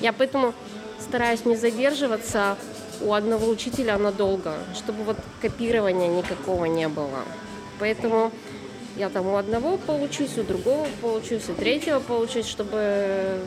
[0.00, 0.52] Я поэтому
[1.00, 2.56] стараюсь не задерживаться
[3.00, 7.20] у одного учителя надолго, чтобы вот копирования никакого не было.
[7.78, 8.32] Поэтому
[8.96, 13.38] я там у одного поучусь, у другого поучусь, у третьего поучусь, чтобы,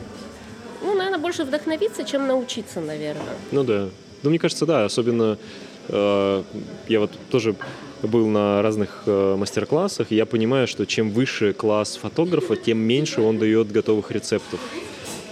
[0.82, 3.34] ну, наверное, больше вдохновиться, чем научиться, наверное.
[3.50, 3.88] Ну да.
[4.22, 5.38] Ну, мне кажется, да, особенно
[5.88, 6.42] э,
[6.88, 7.54] я вот тоже
[8.02, 13.20] был на разных э, мастер-классах, и я понимаю, что чем выше класс фотографа, тем меньше
[13.20, 14.60] он дает готовых рецептов.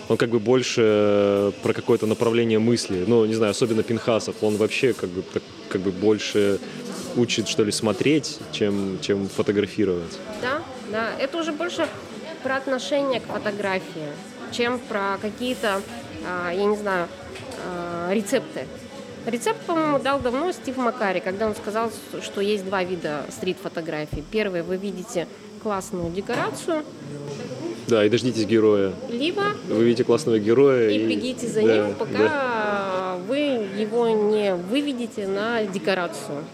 [0.09, 3.05] Он как бы больше э, про какое-то направление мысли.
[3.07, 4.37] Ну, не знаю, особенно Пинхасов.
[4.43, 6.59] Он вообще как бы, так- как бы больше
[7.17, 10.19] учит, что ли, смотреть, чем, чем фотографировать.
[10.43, 11.89] Да, да, это уже больше
[12.43, 14.09] про отношение к фотографии,
[14.53, 15.83] чем про какие-то,
[16.27, 17.09] а, я не знаю,
[17.67, 18.67] а, рецепты.
[19.27, 21.91] Рецепт, по-моему, дал давно Стив Макари, когда он сказал,
[22.23, 24.25] что есть два вида стрит-фотографий.
[24.31, 25.27] Первый, вы видите
[25.63, 26.83] классную декорацию,
[27.89, 28.93] Да, и дождитесь героя.
[29.11, 30.89] либо Вы видите классного героя.
[30.89, 33.19] и бегите за да, ним, пока да.
[33.27, 36.45] вы его не выведете на декорацию.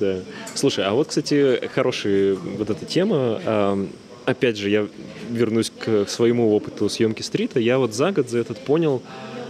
[0.00, 0.20] Да.
[0.54, 3.88] Слушай, а вот, кстати, хорошая вот эта тема.
[4.24, 4.86] Опять же, я
[5.30, 7.58] вернусь к своему опыту съемки стрита.
[7.58, 9.02] Я вот за год за этот понял,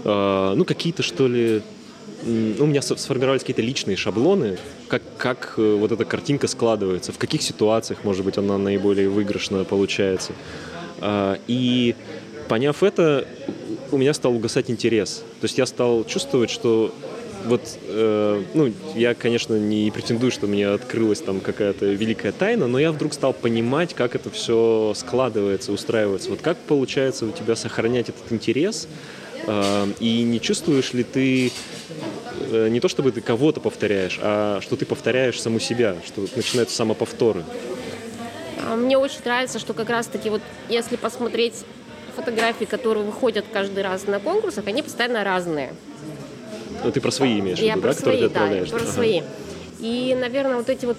[0.05, 1.63] а, ну, какие-то, что ли,
[2.25, 7.19] ну, у меня сформировались какие-то личные шаблоны, как, как э, вот эта картинка складывается, в
[7.19, 10.33] каких ситуациях, может быть, она наиболее выигрышно получается.
[11.01, 11.95] А, И
[12.49, 13.27] поняв это,
[13.91, 15.23] у меня стал угасать интерес.
[15.41, 16.95] То есть я стал чувствовать, что
[17.45, 22.79] вот, э, ну, я, конечно, не претендую, что мне открылась там какая-то великая тайна, но
[22.79, 26.31] я вдруг стал понимать, как это все складывается, устраивается.
[26.31, 28.89] Вот как получается у тебя сохранять этот интерес,
[29.47, 31.53] э, и не чувствуешь ли ты
[32.51, 36.77] э, не то чтобы ты кого-то повторяешь, а что ты повторяешь саму себя, что начинаются
[36.77, 37.45] самоповторы.
[38.65, 41.65] А Мне очень нравится, что как раз-таки вот если посмотреть
[42.15, 45.75] фотографии, которые выходят каждый раз на конкурсах, они постоянно разные.
[46.85, 48.71] Ну, ты про свои имеешь в виду, про да, которые свои, ты да, отправляешь?
[48.71, 48.87] про Ага.
[48.93, 49.23] свои.
[49.81, 50.97] И, наверное, вот эти вот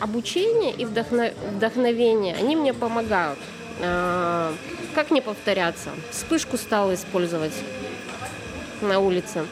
[0.00, 3.38] обучение и вдохно- вдохновение, они мне помогают.
[3.80, 4.52] А,
[4.94, 5.90] Как не повторяться?
[6.12, 7.52] Вспышку стала использовать
[8.80, 9.44] на улице.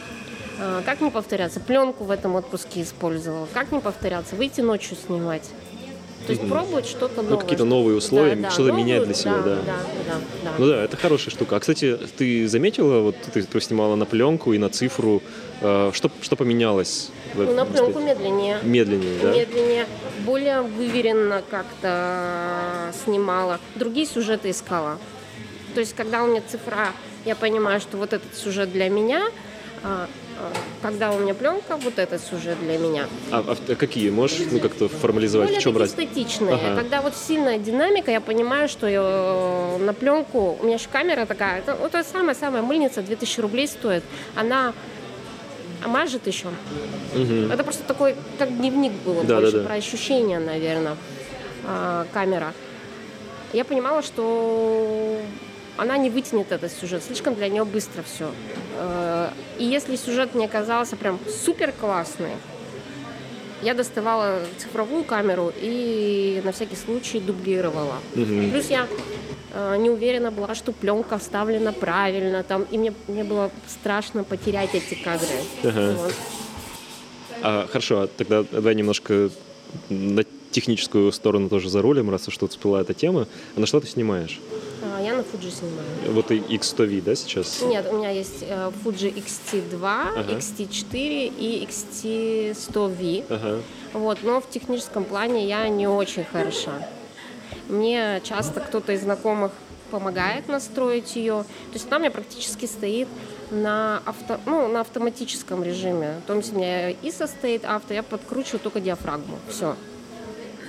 [0.60, 1.58] А, Как не повторяться?
[1.60, 3.48] Пленку в этом отпуске использовала.
[3.52, 4.36] Как не повторяться?
[4.36, 5.48] Выйти ночью снимать.
[6.26, 7.30] То есть пробовать что-то новое.
[7.30, 9.42] Ну, какие-то новые условия, Да, да, что-то новую- менять для себя, да.
[9.42, 9.74] Да, да,
[10.06, 10.14] да.
[10.44, 10.50] да.
[10.58, 11.56] Ну да, это хорошая штука.
[11.56, 15.22] А, кстати, ты заметила, вот ты снимала на пленку и на цифру,
[15.60, 17.10] э, что, что поменялось?
[17.34, 18.58] в Ну, на пленку медленнее.
[18.62, 19.32] Медленнее, да?
[19.32, 19.86] медленнее,
[20.26, 24.98] более выверенно как-то снимала, другие сюжеты искала.
[25.74, 26.88] То есть, когда у меня цифра,
[27.24, 29.22] я понимаю, что вот этот сюжет для меня,
[29.82, 30.08] а,
[30.82, 33.06] когда у меня пленка, вот этот сюжет для меня.
[33.30, 34.10] А, а какие?
[34.10, 35.48] Можешь ну, как-то формализовать?
[35.48, 36.02] Более в чем разница?
[36.02, 36.54] статичные.
[36.54, 36.76] Ага.
[36.76, 41.58] Когда вот сильная динамика, я понимаю, что я, на пленку, у меня еще камера такая,
[41.60, 44.02] это вот та самая-самая мыльница, 2000 рублей стоит.
[44.34, 44.72] Она
[45.86, 46.48] мажет еще.
[47.14, 47.50] Мгм.
[47.50, 49.64] Это просто такой, как дневник было, Да, больше да, да.
[49.64, 50.96] про ощущения, наверное,
[52.12, 52.52] камера.
[53.52, 55.18] Я понимала, что
[55.76, 58.30] она не вытянет этот сюжет, слишком для нее быстро все.
[59.58, 62.32] И если сюжет не оказался прям супер классный,
[63.62, 67.94] я доставала цифровую камеру и на всякий случай дублировала.
[68.14, 68.50] Мгм.
[68.50, 68.88] Плюс я
[69.52, 74.74] э, не уверена была, что пленка вставлена правильно, там, и мне, мне было страшно потерять
[74.74, 75.28] эти кадры.
[75.62, 75.94] Ага.
[75.96, 76.14] Вот.
[77.42, 79.30] А, хорошо, а тогда давай немножко
[79.88, 83.28] на техническую сторону тоже за рулем, раз уж тут всплыла эта тема.
[83.56, 84.40] А на что ты снимаешь?
[84.82, 85.86] А, Я на Fuji снимаю.
[86.08, 87.62] Вот и X100V, да, сейчас?
[87.62, 90.32] Нет, у меня есть э, Fuji XT2, Ага.
[90.32, 93.24] XT4 и XT100V.
[93.28, 93.60] Ага.
[93.92, 96.72] Вот, но в техническом плане я не очень хороша.
[97.68, 99.52] Мне часто кто-то из знакомых
[99.90, 101.44] помогает настроить ее.
[101.70, 103.08] То есть она у меня практически стоит
[103.50, 106.20] на, авто, ну, на автоматическом режиме.
[106.26, 109.38] То есть у меня ISO стоит авто, я подкручиваю только диафрагму.
[109.48, 109.76] Все.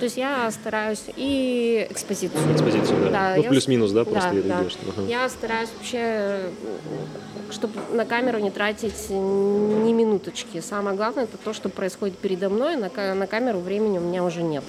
[0.04, 2.52] То есть я стараюсь и экспозицию.
[2.52, 3.10] Экспозицию, да.
[3.10, 4.66] да ну, плюс-минус, да, просто да, да.
[4.98, 5.08] Ага.
[5.08, 6.50] Я стараюсь вообще,
[7.50, 10.60] чтобы на камеру не тратить ни минуточки.
[10.60, 14.42] Самое главное, это то, что происходит передо мной, на, на камеру времени у меня уже
[14.42, 14.62] нет.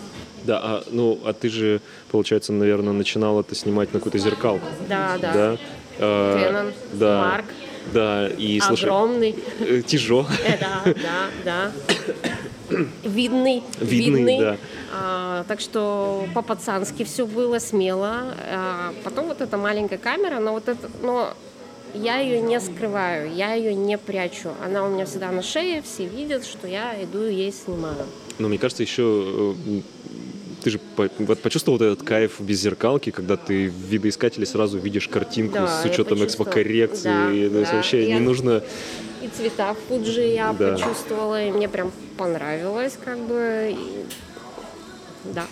[0.45, 4.65] Да, а, ну, а ты же, получается, наверное, начинала это снимать на какую-то зеркалку.
[4.87, 5.33] Да, да.
[5.33, 5.57] Да?
[5.99, 7.41] Canon, да.
[7.41, 7.45] Mark.
[7.93, 8.85] Да, и слушай...
[8.85, 9.35] Огромный.
[9.59, 10.27] Э, тяжелый.
[10.45, 11.71] Э, да, да, да.
[13.03, 13.63] Видный.
[13.79, 14.39] Видный, видный.
[14.39, 14.57] да.
[14.93, 18.35] А, так что по-пацански все было смело.
[18.51, 21.33] А, потом вот эта маленькая камера, но вот это, но
[21.93, 24.49] я ее не скрываю, я ее не прячу.
[24.63, 28.05] Она у меня всегда на шее, все видят, что я иду и ей снимаю.
[28.37, 29.81] Но мне кажется, еще э,
[30.65, 30.79] ты же
[31.19, 35.67] вот почувствовал вот этот кайф без зеркалки, когда ты в видоискателе сразу видишь картинку да,
[35.67, 37.49] с учетом экспокоррекции.
[37.49, 37.75] Да, да, да.
[37.75, 38.15] вообще я...
[38.15, 38.63] не нужно
[39.21, 40.73] и цвета в Фуджи я да.
[40.73, 43.75] почувствовала, и мне прям понравилось, как бы.
[43.77, 45.33] И...
[45.35, 45.45] Да.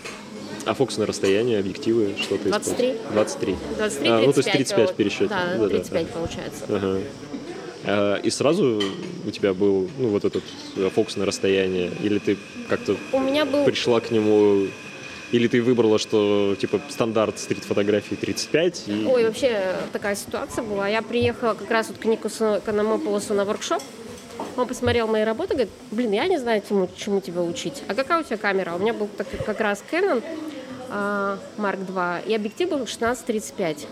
[0.65, 2.95] А фокусное расстояние, объективы, что ты 23.
[3.11, 3.55] 23.
[3.77, 4.25] 23, а, 35.
[4.25, 5.27] Ну, то есть 35 в пересчете.
[5.27, 6.63] Да, 35 да, получается.
[6.69, 6.99] Ага.
[7.85, 8.81] А, и сразу
[9.25, 10.43] у тебя был ну, вот этот
[10.95, 11.91] фокусное расстояние?
[12.01, 13.63] Или ты как-то у меня был...
[13.65, 14.67] пришла к нему
[15.33, 18.83] или ты выбрала, что типа стандарт стрит-фотографии 35?
[18.87, 19.05] И...
[19.07, 20.87] Ой, вообще такая ситуация была.
[20.87, 23.81] Я приехала как раз вот к Никусу Канамополосу на воркшоп.
[24.55, 27.81] Он посмотрел мои работы, говорит, блин, я не знаю, чему, чему тебя учить.
[27.87, 28.75] А какая у тебя камера?
[28.75, 30.23] У меня был так, как раз Canon
[30.89, 33.87] uh, Mark II, и объектив был 16-35.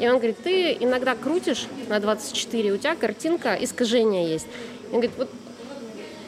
[0.00, 4.46] И он говорит, ты иногда крутишь на 24, у тебя картинка, искажение есть.
[4.92, 5.30] Он говорит, вот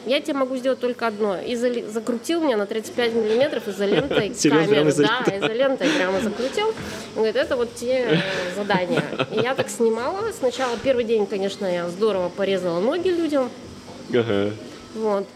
[0.07, 1.37] я тебе могу сделать только одно.
[1.45, 1.85] Изоли...
[1.87, 4.93] Закрутил меня на 35 миллиметров изолентой камеры.
[4.93, 6.67] Да, изолентой прямо закрутил.
[7.15, 8.21] Он говорит, это вот те
[8.55, 9.03] задания.
[9.31, 10.31] И я так снимала.
[10.31, 13.49] Сначала первый день, конечно, я здорово порезала ноги людям.
[14.13, 14.51] Ага.
[14.95, 15.27] Вот.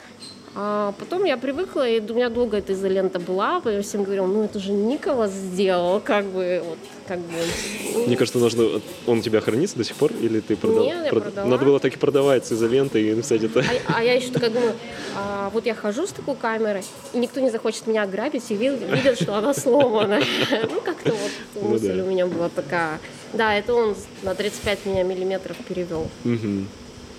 [0.54, 4.44] А потом я привыкла, и у меня долго эта изолента была, я всем говорила, ну
[4.44, 8.06] это же Николас сделал, как бы, вот, как бы.
[8.06, 10.84] Мне кажется, нужно, он у тебя хранится до сих пор, или ты продал?
[10.84, 11.24] Нет, я Прод...
[11.24, 11.48] продала.
[11.48, 13.62] Надо было так и продавать с изолентой и написать это.
[13.88, 14.74] А, а я еще такая думаю,
[15.16, 16.84] а, вот я хожу с такой камерой,
[17.14, 20.20] и никто не захочет меня ограбить, и видят, видят что она сломана.
[20.72, 23.00] Ну, как-то вот ну мысль у меня была такая.
[23.34, 26.08] Да, это он на 35 меня миллиметров перевел.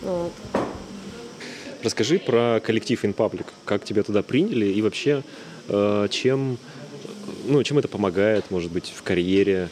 [0.02, 0.32] Вот.
[1.82, 5.22] Расскажи про коллектив InPublic, как тебя туда приняли и вообще
[5.68, 6.56] э, чем,
[7.46, 9.68] ну, чем это помогает, может быть, в карьере.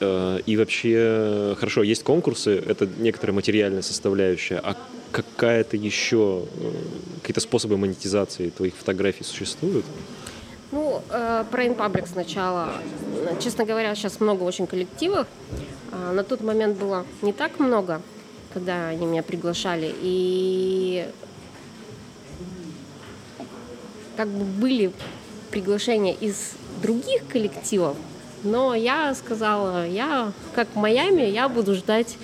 [0.00, 4.76] Э, и вообще, хорошо, есть конкурсы, это некоторая материальная составляющая, а
[5.12, 6.72] какая-то еще, э,
[7.20, 9.84] какие-то способы монетизации твоих фотографий существуют?
[10.72, 12.70] Ну, э, про InPublic сначала.
[13.40, 15.28] Честно говоря, сейчас много очень коллективов.
[15.92, 18.02] Э, на тот момент было не так много,
[18.52, 19.94] когда они меня приглашали.
[20.00, 21.06] И
[24.16, 24.92] как бы были
[25.50, 27.96] приглашения из других коллективов,
[28.42, 32.16] но я сказала, я как в Майами, я буду ждать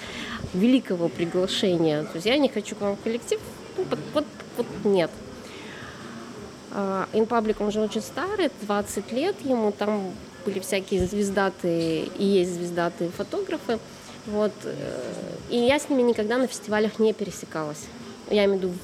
[0.54, 2.02] великого приглашения.
[2.04, 3.40] То есть я не хочу к вам в коллектив,
[3.76, 4.24] ну, вот, вот,
[4.56, 5.10] вот нет.
[6.72, 10.12] InPublic, он же очень старый, 20 лет ему, там
[10.44, 13.78] были всякие звездатые, и есть звездатые фотографы.
[14.26, 14.52] Вот.
[14.64, 15.02] Э,
[15.50, 17.84] и я с ними никогда на фестивалях не пересекалась.
[18.30, 18.74] Я имею в виду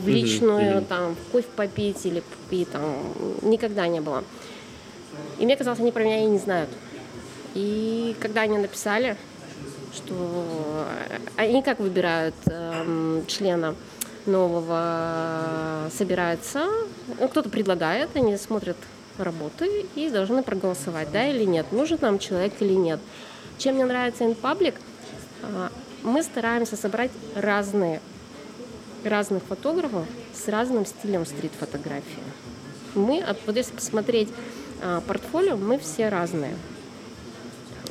[0.00, 0.86] в личную, mm-hmm.
[0.86, 2.82] там, кофе попить или попить, там,
[3.42, 4.24] никогда не было.
[5.38, 6.70] И мне казалось, они про меня и не знают.
[7.54, 9.16] И когда они написали,
[9.94, 10.86] что
[11.36, 13.74] они как выбирают э, члена
[14.26, 16.66] нового, собирается,
[17.18, 18.76] ну, кто-то предлагает, они смотрят
[19.18, 23.00] работы и должны проголосовать, да или нет, нужен нам человек или нет.
[23.58, 24.74] Чем мне нравится InPublic,
[25.42, 25.68] э,
[26.02, 28.00] мы стараемся собрать разные
[29.04, 32.22] разных фотографов с разным стилем стрит-фотографии.
[32.94, 34.28] Мы, вот если посмотреть
[34.82, 36.54] а, портфолио, мы все разные.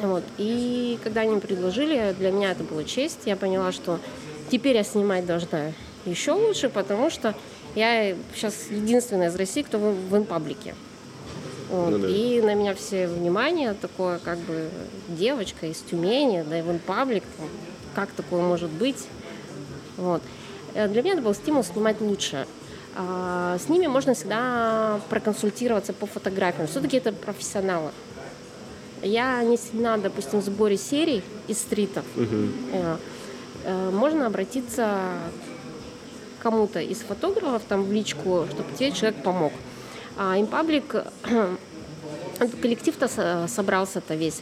[0.01, 0.23] Вот.
[0.37, 3.19] И когда они предложили, для меня это была честь.
[3.25, 3.99] Я поняла, что
[4.49, 5.73] теперь я снимать должна
[6.05, 7.35] еще лучше, потому что
[7.75, 10.75] я сейчас единственная из России, кто в, в инпаблике.
[11.69, 11.91] Вот.
[11.91, 12.07] Ну, да.
[12.07, 14.69] И на меня все внимание такое, как бы
[15.07, 17.23] девочка из Тюмени, да и в инпаблик,
[17.93, 19.05] как такое может быть.
[19.97, 20.21] Вот.
[20.73, 22.47] Э, для меня это был стимул снимать лучше.
[22.95, 26.67] А, с ними можно всегда проконсультироваться по фотографиям.
[26.67, 27.91] Все-таки это профессионалы.
[29.01, 32.03] Я не сильна, допустим, в сборе серий из стритов.
[32.17, 33.91] Угу.
[33.91, 34.99] Можно обратиться
[36.37, 39.53] к кому-то из фотографов там в личку, чтобы тебе человек помог.
[40.17, 41.05] А импаблик,
[42.61, 44.41] коллектив-то собрался-то весь.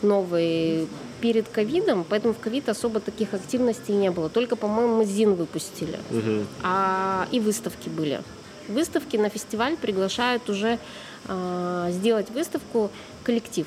[0.00, 0.88] новый
[1.20, 4.28] перед ковидом, поэтому в ковид особо таких активностей не было.
[4.28, 5.98] Только, по-моему, ЗИН выпустили.
[6.10, 6.46] Мгм.
[6.62, 8.22] А, и выставки были.
[8.68, 10.78] Выставки на фестиваль приглашают уже
[11.26, 12.90] а, сделать выставку
[13.24, 13.66] коллектив.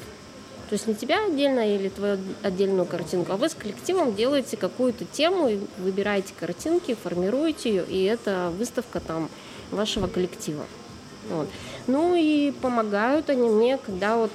[0.70, 5.06] То есть не тебя отдельно или твою отдельную картинку, а вы с коллективом делаете какую-то
[5.06, 9.30] тему, выбираете картинки, формируете ее, и это выставка там
[9.72, 10.64] вашего коллектива.
[11.30, 11.48] Вот.
[11.88, 14.32] Ну и помогают они мне, когда вот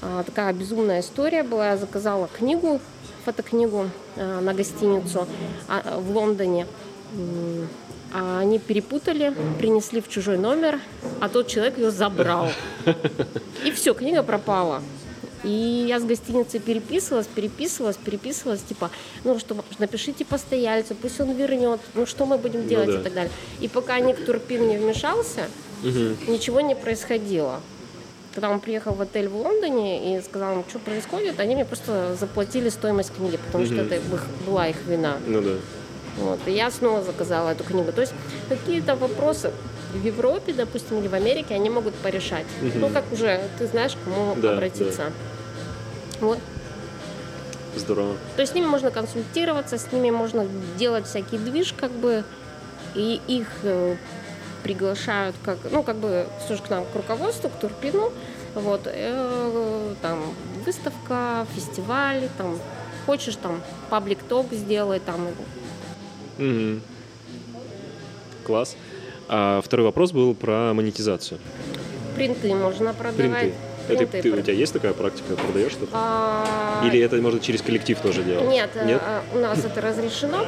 [0.00, 2.80] такая безумная история была, я заказала книгу,
[3.24, 5.26] фотокнигу а, на гостиницу
[5.68, 6.66] а, в Лондоне.
[8.12, 10.78] А они перепутали, принесли в чужой номер,
[11.20, 12.48] а тот человек ее забрал.
[13.64, 14.82] И все, книга пропала.
[15.42, 18.90] И я с гостиницей переписывалась, переписывалась, переписывалась, типа,
[19.24, 23.00] ну что, напишите постояльцу, пусть он вернет, ну что мы будем делать да.
[23.00, 23.32] и так далее.
[23.60, 25.48] И пока никто Турпин не вмешался,
[25.82, 26.16] Мгм.
[26.28, 27.60] ничего не происходило.
[28.34, 32.16] Когда он приехал в отель в Лондоне и сказал им, что происходит, они мне просто
[32.18, 34.00] заплатили стоимость книги, потому что это
[34.44, 35.18] была их вина.
[35.26, 35.52] Ну да.
[36.18, 36.40] Вот.
[36.46, 37.92] И я снова заказала эту книгу.
[37.92, 38.12] То есть
[38.48, 39.52] какие-то вопросы
[39.92, 42.46] в Европе, допустим, или в Америке они могут порешать.
[42.60, 42.80] Мгм.
[42.80, 45.12] Ну, как уже ты знаешь, к кому Да, обратиться.
[46.20, 46.38] Вот.
[47.76, 48.16] Здорово.
[48.36, 50.46] То есть с ними можно консультироваться, с ними можно
[50.78, 52.24] делать всякий движ, как бы,
[52.94, 53.96] и их э,
[54.64, 58.10] приглашают как, ну, как бы, слушай, к нам, к руководству, к Турпину,
[58.54, 60.18] вот, э, там,
[60.64, 62.58] выставка, фестиваль, там,
[63.06, 63.60] хочешь, там,
[63.90, 65.28] паблик-ток сделай, там,
[66.38, 66.80] Мгм.
[68.44, 68.76] Класс.
[69.28, 71.38] А второй вопрос был про монетизацию.
[72.16, 73.16] принты можно продавать.
[73.40, 73.54] Принты.
[73.88, 75.34] Это ты- у тебя есть такая практика?
[75.36, 75.90] Продаешь что-то?
[75.92, 78.48] А, Или это можно через коллектив тоже делать?
[78.48, 79.02] Нет, э, Нет?
[79.04, 80.46] э, у нас это разрешено.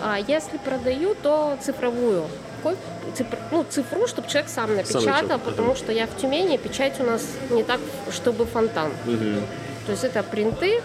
[0.00, 2.24] А Если продаю, то цифровую.
[2.64, 2.74] Ко-
[3.14, 7.04] цифр- Ну, цифру, чтобы человек сам напечатал, напечатал, потому что я в Тюмени, печать у
[7.04, 7.78] нас не так,
[8.10, 8.90] чтобы фонтан.
[9.04, 9.42] Мгм.
[9.86, 10.80] То есть это принты.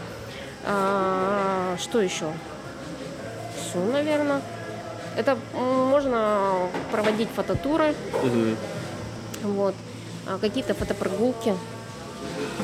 [0.66, 2.26] А, что еще?
[3.58, 4.42] Все, наверное.
[5.18, 6.54] Это можно
[6.92, 8.56] проводить фототуры, Мгм.
[9.44, 9.76] вот,
[10.28, 11.56] а, какие-то фотопрогулки,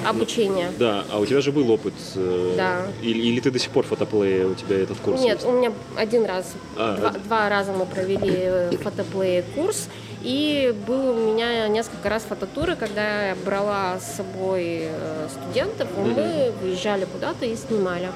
[0.07, 0.71] обучение.
[0.79, 1.93] Да, а у тебя же был опыт.
[2.15, 2.81] э, Да.
[3.01, 5.45] Или, или ты до сих пор фотоплея, у тебя этот курс Нет, есть?
[5.45, 7.21] у меня один раз, А, два, один.
[7.21, 9.87] два раза мы провели э, фотоплей курс,
[10.23, 16.01] и был у меня несколько раз фототуры, когда я брала с собой э, студентов, и
[16.01, 18.09] мы выезжали куда-то и снимали.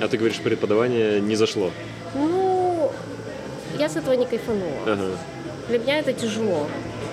[0.00, 1.70] А ты говоришь, преподавание не зашло.
[2.14, 2.90] Ну,
[3.78, 4.72] я с этого не кайфанула.
[4.86, 5.04] Ага.
[5.68, 6.66] Для меня это тяжело.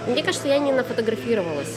[0.07, 1.75] Мне кажется, я не нафотографировалась.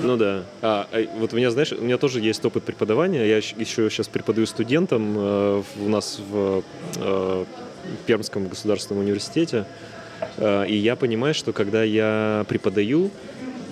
[0.00, 0.44] Ну да.
[0.62, 3.26] А, а вот у меня, знаешь, у меня тоже есть опыт преподавания.
[3.26, 6.62] Я еще сейчас преподаю студентам э, у нас в
[6.96, 7.44] э,
[8.06, 9.64] Пермском государственном университете.
[10.36, 13.10] Э, и я понимаю, что когда я преподаю,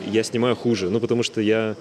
[0.06, 0.90] я снимаю хуже.
[0.90, 1.76] Ну, потому что я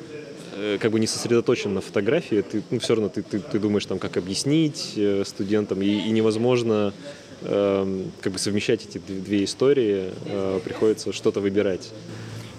[0.55, 2.41] э, как бы не сосредоточен на фотографии.
[2.41, 5.81] Ты, ну, все равно ты, ты, ты думаешь, там, как объяснить э, студентам.
[5.81, 6.93] И, и невозможно
[7.41, 10.11] эм, как бы совмещать эти две истории.
[10.25, 11.89] Э, приходится что-то выбирать.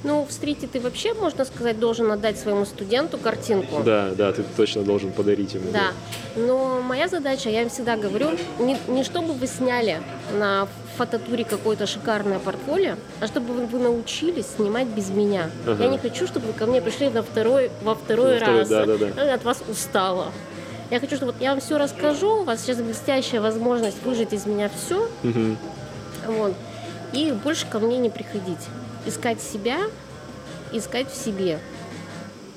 [0.07, 3.83] Ну, в стрите ты вообще, можно сказать, должен отдать своему студенту картинку.
[3.85, 5.65] Да, да, ты точно должен подарить ему.
[5.73, 5.89] Да,
[6.37, 8.29] но моя задача, я им всегда говорю,
[8.61, 10.01] не, не чтобы вы сняли
[10.39, 15.51] на фототуре какое-то шикарное портфолио, а чтобы вы, вы научились снимать без меня.
[15.67, 15.83] Ага.
[15.83, 18.69] Я не хочу, чтобы вы ко мне пришли на второй, во второй Во второй, раз.
[18.69, 19.25] да-да-да.
[19.25, 20.31] Я от вас устала.
[20.93, 24.47] Я хочу, чтобы вот я вам все расскажу, у вас сейчас блестящая возможность выжить из
[24.47, 25.59] меня все, Мгм.
[26.29, 26.53] вот,
[27.13, 28.61] и больше ко мне не приходить.
[29.07, 29.79] Искать себя,
[30.73, 31.59] искать в себе.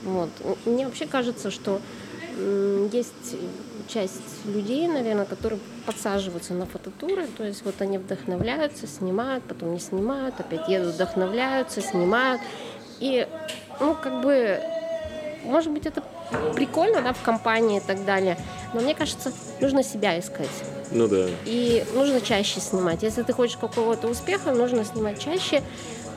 [0.04, 0.30] Вот.
[0.66, 1.80] Мне вообще кажется, что
[2.91, 3.36] есть
[3.88, 9.80] часть людей, наверное, которые подсаживаются на фототуры, то есть вот они вдохновляются, снимают, потом не
[9.80, 12.41] снимают, опять едут, вдохновляются, снимают.
[13.00, 13.28] И,
[13.80, 14.62] ну, как бы,
[15.43, 16.04] может быть, это
[16.56, 18.38] прикольно, да, в компании и так далее,
[18.74, 20.47] но мне кажется, нужно себя искать.
[20.91, 21.28] Ну да.
[21.45, 23.04] И нужно чаще снимать.
[23.04, 25.62] Если ты хочешь какого-то успеха, нужно снимать чаще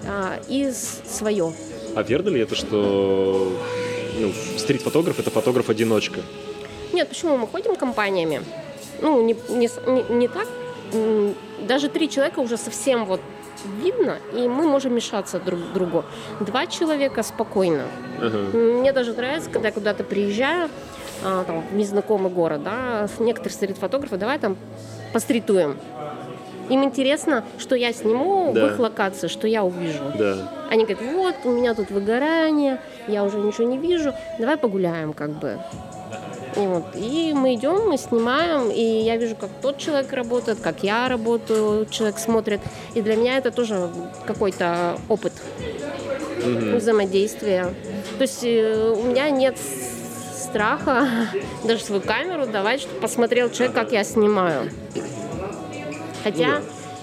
[0.07, 1.53] а, и свое.
[1.94, 3.53] А верно ли это, что
[4.18, 6.20] ну, стрит-фотограф это фотограф-одиночка?
[6.92, 8.42] Нет, почему мы ходим компаниями?
[9.00, 9.68] Ну, не, не,
[10.14, 10.46] не- так.
[11.66, 13.20] Даже три человека уже совсем вот
[13.82, 16.05] видно, и мы можем мешаться друг к другу.
[16.40, 17.84] Два человека спокойно.
[18.20, 18.57] Ага.
[18.57, 20.68] Мне даже нравится, когда я куда-то приезжаю,
[21.24, 24.57] а, там, в незнакомый город, да, некоторые стрит-фотографы, давай там
[25.12, 25.78] постритуем.
[26.73, 28.66] Им интересно, что я сниму Да.
[28.66, 30.05] в их локации, что я увижу.
[30.18, 30.49] Да.
[30.70, 35.31] Они говорят, вот, у меня тут выгорание, я уже ничего не вижу, давай погуляем, как
[35.39, 35.59] бы.
[36.57, 40.83] И, вот, и мы идем, мы снимаем, и я вижу, как тот человек работает, как
[40.83, 42.61] я работаю, человек смотрит.
[42.95, 43.91] И для меня это тоже
[44.27, 45.33] какой-то опыт
[46.45, 46.77] Мгм.
[46.79, 47.66] взаимодействия.
[48.18, 49.57] То есть э, у меня нет
[50.35, 51.07] страха
[51.64, 54.70] даже свою камеру давать, чтобы посмотрел человек, как я снимаю.
[56.23, 56.61] Хотя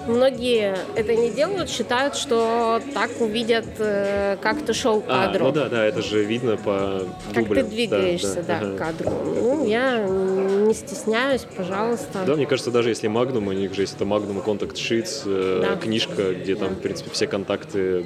[0.08, 5.46] ну, многие это не делают, считают, что так увидят, э, как ты шел кадру.
[5.46, 7.04] А, ну да, да, это же видно по
[7.34, 7.66] Как дублям.
[7.66, 8.78] ты двигаешься, да, да, да ага.
[8.78, 9.10] кадру.
[9.10, 12.24] Ну, я не стесняюсь, пожалуйста.
[12.26, 15.60] Да, мне кажется, даже если Magnum, у них же есть это Magnum Contact Sheets, э,
[15.62, 15.76] да.
[15.76, 18.06] книжка, где там, в принципе, все контакты,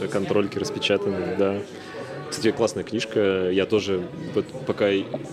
[0.00, 1.56] э, контрольки распечатаны, да.
[2.34, 3.48] Кстати, классная книжка.
[3.52, 4.02] Я тоже,
[4.34, 4.86] вот, пока,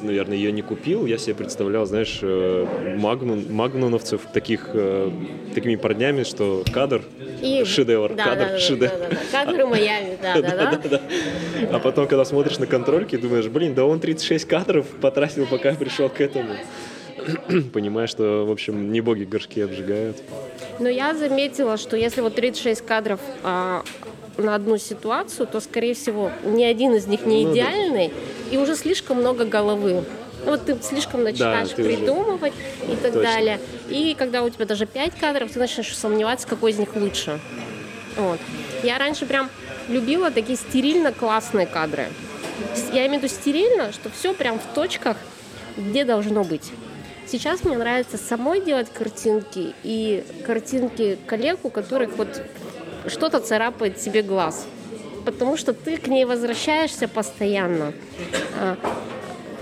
[0.03, 5.09] наверное, ее не купил, я себе представлял, знаешь, э, магнум, магнуновцев таких, э,
[5.55, 7.01] такими парнями, что кадр
[7.41, 7.63] и...
[7.65, 8.91] шедевр, да, кадр да, шедевр.
[8.91, 9.17] Да, да, да.
[9.31, 11.01] Кадры Майами, да, да, да.
[11.71, 16.07] А потом, когда смотришь на контрольки, думаешь, блин, да он 36 кадров потратил, пока пришел
[16.07, 16.53] к этому.
[17.73, 20.17] Понимаешь, что, в общем, не боги горшки обжигают.
[20.77, 23.83] Но я заметила, что если вот 36 кадров а,
[24.41, 28.13] на одну ситуацию, то, скорее всего, ни один из них не идеальный, ну,
[28.49, 28.55] да.
[28.55, 30.03] и уже слишком много головы.
[30.43, 32.93] Ну, вот ты слишком начинаешь да, придумывать уже...
[32.93, 33.21] и так Точно.
[33.21, 33.59] далее.
[33.89, 37.39] И когда у тебя даже пять кадров, ты начинаешь сомневаться, какой из них лучше.
[38.17, 38.39] Вот.
[38.83, 39.49] Я раньше прям
[39.87, 42.07] любила такие стерильно классные кадры.
[42.91, 45.17] Я имею в виду стерильно, что все прям в точках,
[45.77, 46.71] где должно быть.
[47.27, 52.41] Сейчас мне нравится самой делать картинки и картинки коллег, у которых вот
[53.07, 54.65] что-то царапает тебе глаз.
[55.25, 57.93] Потому что ты к ней возвращаешься постоянно.
[58.59, 58.77] А,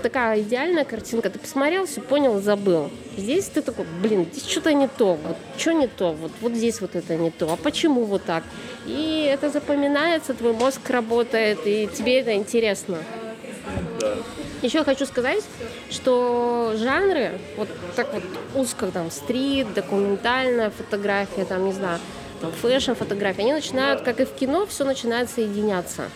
[0.00, 1.30] такая идеальная картинка.
[1.30, 2.90] Ты посмотрел, все понял, забыл.
[3.16, 5.14] Здесь ты такой, блин, здесь что-то не то.
[5.14, 6.12] Вот что не то?
[6.12, 7.52] Вот, вот здесь вот это не то.
[7.52, 8.42] А почему вот так?
[8.86, 12.98] И это запоминается, твой мозг работает, и тебе это интересно.
[14.62, 15.42] Еще хочу сказать,
[15.90, 18.22] что жанры, вот так вот
[18.54, 21.98] узко, там, street, документальная фотография, там, не знаю,
[22.40, 26.08] там, fashion, фотографии, они начинают, как и в кино, все начинает соединяться.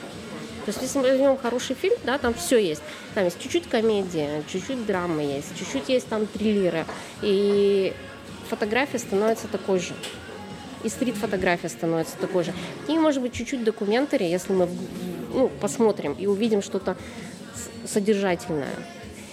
[0.64, 2.83] То есть, если мы возьмем хороший фильм, да, там все есть.
[3.14, 6.87] Там есть чуть-чуть комедия, чуть-чуть драма есть, чуть-чуть есть там триллеры.
[7.20, 7.93] И
[8.49, 9.93] фотография становится такой же.
[10.83, 12.55] И стрит-фотография становится такой же.
[12.89, 14.68] И, может быть, чуть-чуть documentary, если мы
[15.35, 16.97] ну, посмотрим и увидим что-то
[17.87, 18.75] содержательное.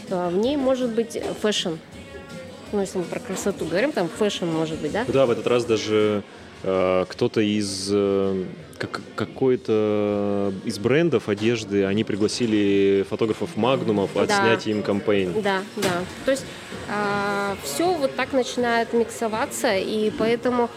[0.10, 1.76] А в ней может быть fashion.
[2.74, 5.06] Ну, если мы про красоту говорим, там fashion может быть, да?
[5.08, 6.24] Да, в этот раз даже
[6.62, 8.45] кто-то из э,
[8.82, 14.72] как, какой-то из брендов одежды, они пригласили фотографов Магнумов отснять да.
[14.72, 15.42] им campaign.
[15.41, 16.03] Да, да.
[16.26, 16.45] То есть э,
[16.89, 20.70] а, все вот так начинает миксоваться, и поэтому,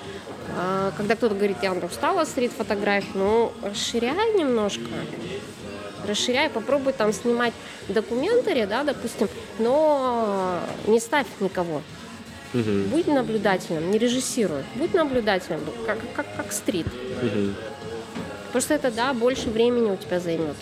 [0.56, 4.82] э, когда кто-то говорит, я устала стрит-фотографии, ну, расширяй немножко
[6.06, 7.54] расширяй, попробуй там снимать
[7.88, 9.26] документари, да, допустим,
[9.58, 11.80] но не ставь никого.
[12.54, 12.88] Угу.
[12.90, 14.62] Будь наблюдательным, не режиссируй.
[14.76, 16.86] Будь наблюдательным, как, как, как стрит.
[16.86, 17.54] Угу.
[18.52, 20.56] Просто это, да, больше времени у тебя займет.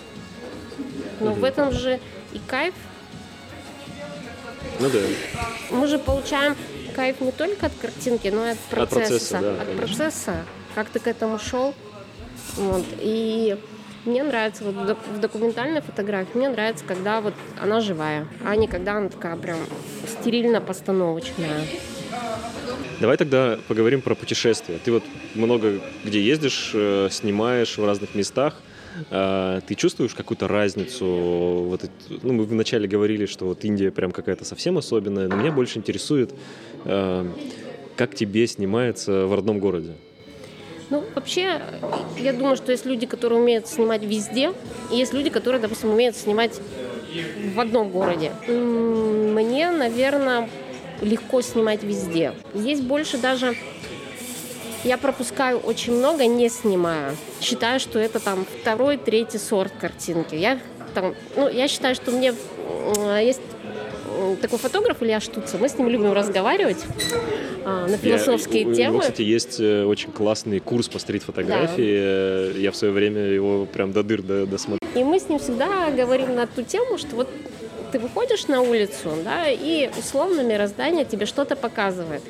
[1.20, 1.40] Но угу.
[1.40, 2.00] в этом же
[2.32, 2.74] и кайф.
[4.80, 4.98] Ну да.
[5.70, 6.56] Мы же получаем
[6.96, 8.82] кайф не только от картинки, но и от процесса.
[8.82, 11.74] От процесса, да, от процесса как ты к этому шел.
[12.56, 12.84] Вот.
[12.98, 13.56] И
[14.04, 18.96] мне нравится вот в документальной фотографии, мне нравится, когда вот она живая, а не когда
[18.96, 19.58] она такая прям
[20.06, 21.62] стерильно-постановочная.
[23.00, 24.78] Давай тогда поговорим про путешествия.
[24.84, 25.02] Ты вот
[25.34, 28.60] много где ездишь, э, снимаешь в разных местах.
[29.10, 31.06] А, ты чувствуешь какую-то разницу?
[31.06, 31.82] Вот,
[32.22, 36.32] ну, мы вначале говорили, что вот Индия прям какая-то совсем особенная, но меня больше интересует,
[36.84, 37.26] э,
[37.96, 39.94] как тебе снимается в родном городе.
[40.92, 41.58] Ну, вообще,
[42.18, 44.52] я думаю, что есть люди, которые умеют снимать везде,
[44.90, 46.60] и есть люди, которые, допустим, умеют снимать
[47.54, 48.30] в одном городе.
[48.46, 50.50] Мне, наверное,
[51.00, 52.34] легко снимать везде.
[52.52, 53.56] Здесь больше даже
[54.84, 57.16] я пропускаю очень много, не снимая.
[57.40, 60.34] Считаю, что это там второй, третий сорт картинки.
[60.34, 60.58] Я
[60.92, 62.34] там, ну, я считаю, что мне
[63.18, 63.40] есть
[64.40, 66.78] такой фотограф Илья Штуца, мы с ним любим разговаривать
[67.64, 68.88] а, на философские я, темы.
[68.88, 72.52] У него, кстати, есть э, очень классный курс по стрит-фотографии.
[72.52, 72.58] Да.
[72.58, 74.78] Я в свое время его прям до дыр досмотрел.
[74.94, 77.28] И мы с ним всегда говорим на ту тему, что вот
[77.92, 82.22] ты выходишь на улицу, да, и условно мироздание тебе что-то показывает.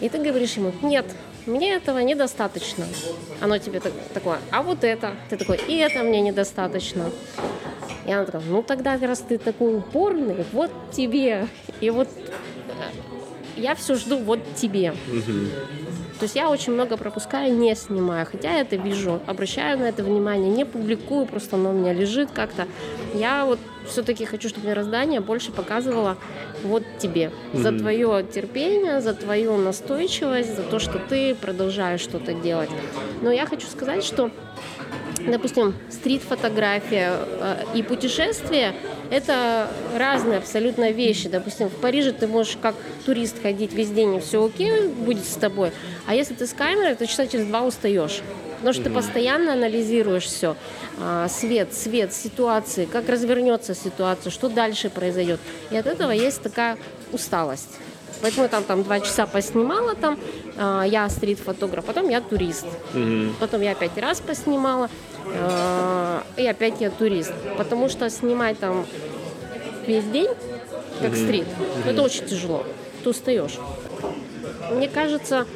[0.00, 1.06] И ты говоришь ему, нет,
[1.48, 2.86] мне этого недостаточно.
[3.40, 5.14] Оно тебе так, такое, а вот это.
[5.28, 7.10] Ты такой, и это мне недостаточно.
[8.06, 11.48] И она такая, ну тогда, раз ты такой упорный, вот тебе.
[11.80, 12.30] И вот э,
[13.56, 14.94] я все жду вот тебе.
[16.18, 18.26] То есть я очень много пропускаю, не снимаю.
[18.26, 22.30] Хотя я это вижу, обращаю на это внимание, не публикую, просто оно у меня лежит
[22.32, 22.66] как-то.
[23.14, 26.16] Я вот все-таки хочу, чтобы мироздание больше показывало
[26.64, 27.30] вот тебе.
[27.52, 27.62] Mm-hmm.
[27.62, 32.70] За твое терпение, за твою настойчивость, за то, что ты продолжаешь что-то делать.
[33.22, 34.30] Но я хочу сказать, что
[35.26, 38.74] допустим, стрит-фотография э, и путешествие
[39.10, 41.28] это разные абсолютно вещи.
[41.28, 42.74] Допустим, в Париже ты можешь как
[43.06, 45.72] турист ходить весь день, и все окей будет с тобой.
[46.06, 48.20] А если ты с камерой, то часа через два устаешь.
[48.58, 50.56] Потому что ты постоянно анализируешь все.
[51.00, 55.38] А, свет, свет, ситуации, как развернется ситуация, что дальше произойдет.
[55.70, 56.76] И от этого есть такая
[57.12, 57.78] усталость.
[58.22, 60.18] Поэтому там, там два часа поснимала там,
[60.56, 62.66] а, я стрит-фотограф, потом я турист.
[62.94, 63.34] Мгм.
[63.38, 64.90] Потом я опять раз поснимала,
[65.26, 67.32] а, и опять я турист.
[67.56, 68.86] Потому что снимать там
[69.86, 70.30] весь день,
[71.00, 71.46] как стрит,
[71.86, 72.64] это очень тяжело.
[73.04, 73.58] Ты устаешь.
[74.72, 75.46] Мне кажется,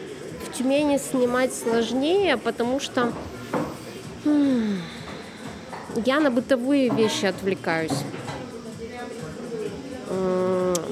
[0.46, 3.12] в Тюмени снимать сложнее, потому что
[4.24, 4.80] м,
[6.06, 7.92] я на бытовые вещи отвлекаюсь.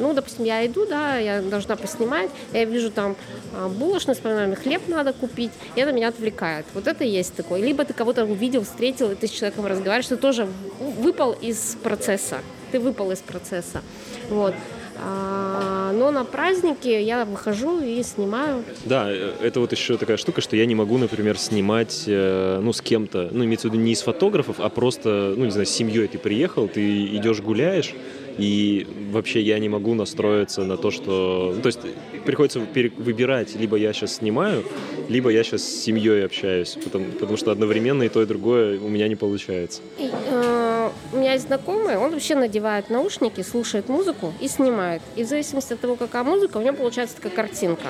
[0.01, 3.17] Ну, допустим, я иду, да, я должна поснимать, я вижу там
[3.55, 6.67] а, булочную, вспоминаю, хлеб надо купить, и это меня отвлекает.
[6.75, 7.61] Вот это и есть такое.
[7.61, 10.49] Либо ты кого-то увидел, встретил, и ты с человеком разговариваешь, ты тоже
[10.79, 12.39] выпал из процесса.
[12.73, 13.83] Ты выпал из процесса.
[14.29, 14.55] Вот.
[15.03, 18.63] А, Но на праздники я выхожу и снимаю.
[18.85, 22.73] Да, э, это вот еще такая штука, что я не могу, например, снимать, э, ну,
[22.73, 25.71] с кем-то, ну, имеется в виду не из фотографов, а просто, ну, не знаю, с
[25.71, 27.95] семьей ты приехал, ты идешь гуляешь,
[28.39, 31.53] и вообще я не могу настроиться на то, что...
[31.55, 31.81] Ну, то есть
[32.25, 34.65] приходится выбирать, либо я сейчас снимаю,
[35.09, 38.89] либо я сейчас с семьей общаюсь, потому, потому что одновременно и то, и другое у
[38.89, 39.83] меня не получается.
[39.99, 45.03] Э, у меня есть знакомый, он вообще надевает наушники, слушает музыку и снимает.
[45.17, 47.89] И в зависимости от того, какая музыка, у него получается такая картинка.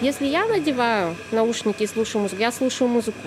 [0.00, 3.18] Если я надеваю наушники и слушаю музыку, я слушаю музыку.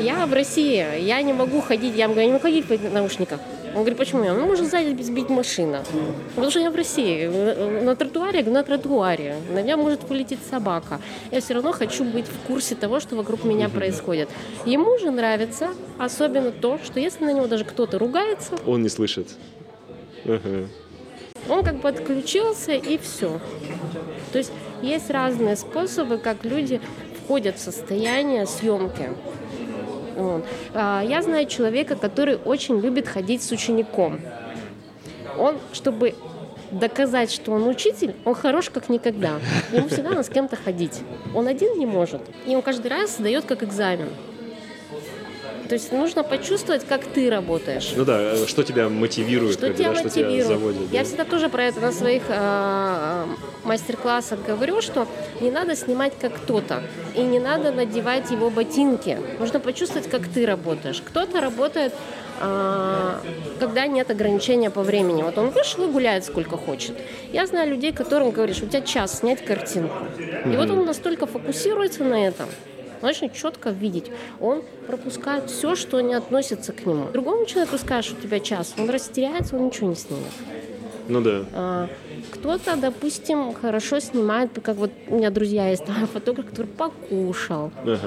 [0.00, 3.40] Я в России, я не могу ходить, я я не могу ходить в наушниках.
[3.74, 4.24] Он говорит, почему?
[4.24, 5.82] Я, ну, может сзади сбить машина.
[6.34, 7.26] Потому что я в России.
[7.84, 9.36] На тротуаре, на тротуаре.
[9.50, 11.00] На меня может полететь собака.
[11.30, 14.28] Я все равно хочу быть в курсе того, что вокруг меня происходит.
[14.64, 19.28] Ему же нравится особенно то, что если на него даже кто-то ругается, Он не слышит.
[20.24, 20.68] Ага.
[21.48, 23.40] он как бы отключился и все.
[24.32, 24.52] То есть
[24.82, 26.80] есть разные способы, как люди
[27.24, 29.10] входят в состояние съемки.
[30.18, 30.44] Вот.
[30.74, 34.20] А, Я знаю человека, который очень любит ходить с учеником.
[35.38, 36.14] Он, чтобы
[36.72, 39.38] доказать, что он учитель, он хорош как никогда.
[39.72, 41.00] Ему всегда надо с кем-то ходить.
[41.34, 42.20] Он один не может.
[42.46, 44.08] И он каждый раз сдает как экзамен.
[45.68, 47.92] То есть нужно почувствовать, как ты работаешь.
[47.94, 50.46] Ну да, э, что тебя мотивирует, Что бы, тебя да, что тебя мотивирует?
[50.46, 50.92] заводит.
[50.92, 51.04] Я да.
[51.04, 53.26] всегда тоже про это на своих э,
[53.64, 55.06] мастер-классах говорю, что
[55.42, 56.82] не надо снимать как кто-то,
[57.14, 59.18] и не надо надевать его ботинки.
[59.38, 61.02] Нужно почувствовать, как ты работаешь.
[61.04, 61.92] Кто-то работает,
[62.40, 63.14] э,
[63.60, 65.22] когда нет ограничения по времени.
[65.22, 66.96] Вот он вышел и гуляет сколько хочет.
[67.30, 70.06] Я знаю людей, которым говоришь, у тебя час снять картинку.
[70.18, 72.48] И вот он настолько фокусируется на этом,
[73.02, 74.10] он очень четко видеть.
[74.40, 77.10] Он пропускает все, что не относится к нему.
[77.12, 80.32] Другому человеку скажешь, у тебя час, он растеряется, он ничего не снимет.
[81.08, 81.44] Ну да.
[81.52, 81.88] А,
[82.32, 87.98] Кто-то, допустим, хорошо снимает, как вот у меня друзья есть, там, фотограф, который покушал, Ага.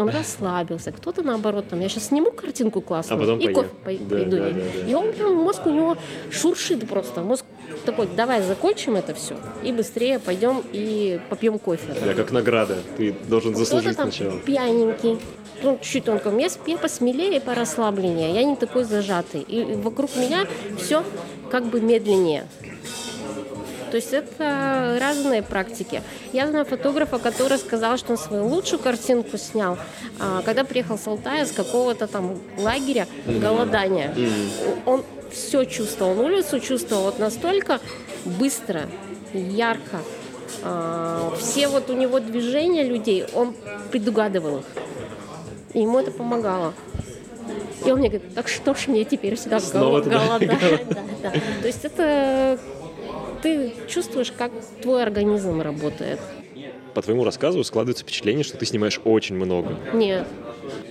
[0.00, 0.92] он расслабился.
[0.92, 4.30] Кто-то наоборот, там, я сейчас сниму картинку классную А потом и кофе по- Да, пойду.
[4.36, 4.54] да, ей.
[4.54, 4.90] да, да.
[4.90, 5.96] И он прям, мозг у него
[6.30, 7.20] шуршит просто.
[7.22, 7.44] Мозг
[7.84, 11.94] такой, давай закончим это все и быстрее пойдем и попьем кофе.
[12.04, 12.76] Да, как награда.
[12.96, 14.40] Ты должен Кто-то заслужить там сначала.
[14.40, 15.18] пьяненький,
[15.62, 19.40] ну, чуть он ко я, я посмелее, порасслабленнее, я не такой зажатый.
[19.42, 20.46] И вокруг меня
[20.78, 21.02] все
[21.50, 22.46] как бы медленнее.
[23.90, 26.02] То есть это разные практики.
[26.32, 29.78] Я знаю фотографа, который сказал, что он свою лучшую картинку снял,
[30.18, 34.14] а, когда приехал с Алтая с какого-то там лагеря голодания.
[34.84, 37.80] Он все чувствовал, улицу чувствовал вот настолько
[38.24, 38.82] быстро,
[39.32, 39.98] ярко.
[40.62, 43.54] А, Все вот у него движения людей, он
[43.90, 44.64] предугадывал их.
[45.76, 46.72] И ему это помогало.
[47.84, 50.26] И он мне говорит, так что ж мне теперь сюда Снова гол- туда.
[50.26, 50.86] голодать?
[50.88, 51.30] Да, да.
[51.60, 52.58] То есть это
[53.42, 56.18] ты чувствуешь, как твой организм работает.
[56.94, 59.76] По твоему рассказу складывается впечатление, что ты снимаешь очень много.
[59.92, 60.26] Нет.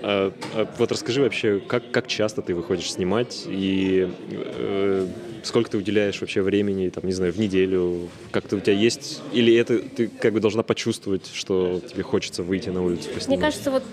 [0.03, 5.07] А, а вот расскажи вообще, как, как часто ты выходишь снимать и э,
[5.43, 8.07] сколько ты уделяешь вообще времени, там, не знаю, в неделю?
[8.31, 9.21] Как-то у тебя есть...
[9.33, 13.27] Или это ты как бы должна почувствовать, что тебе хочется выйти на улицу поснимать?
[13.27, 13.83] Мне кажется, вот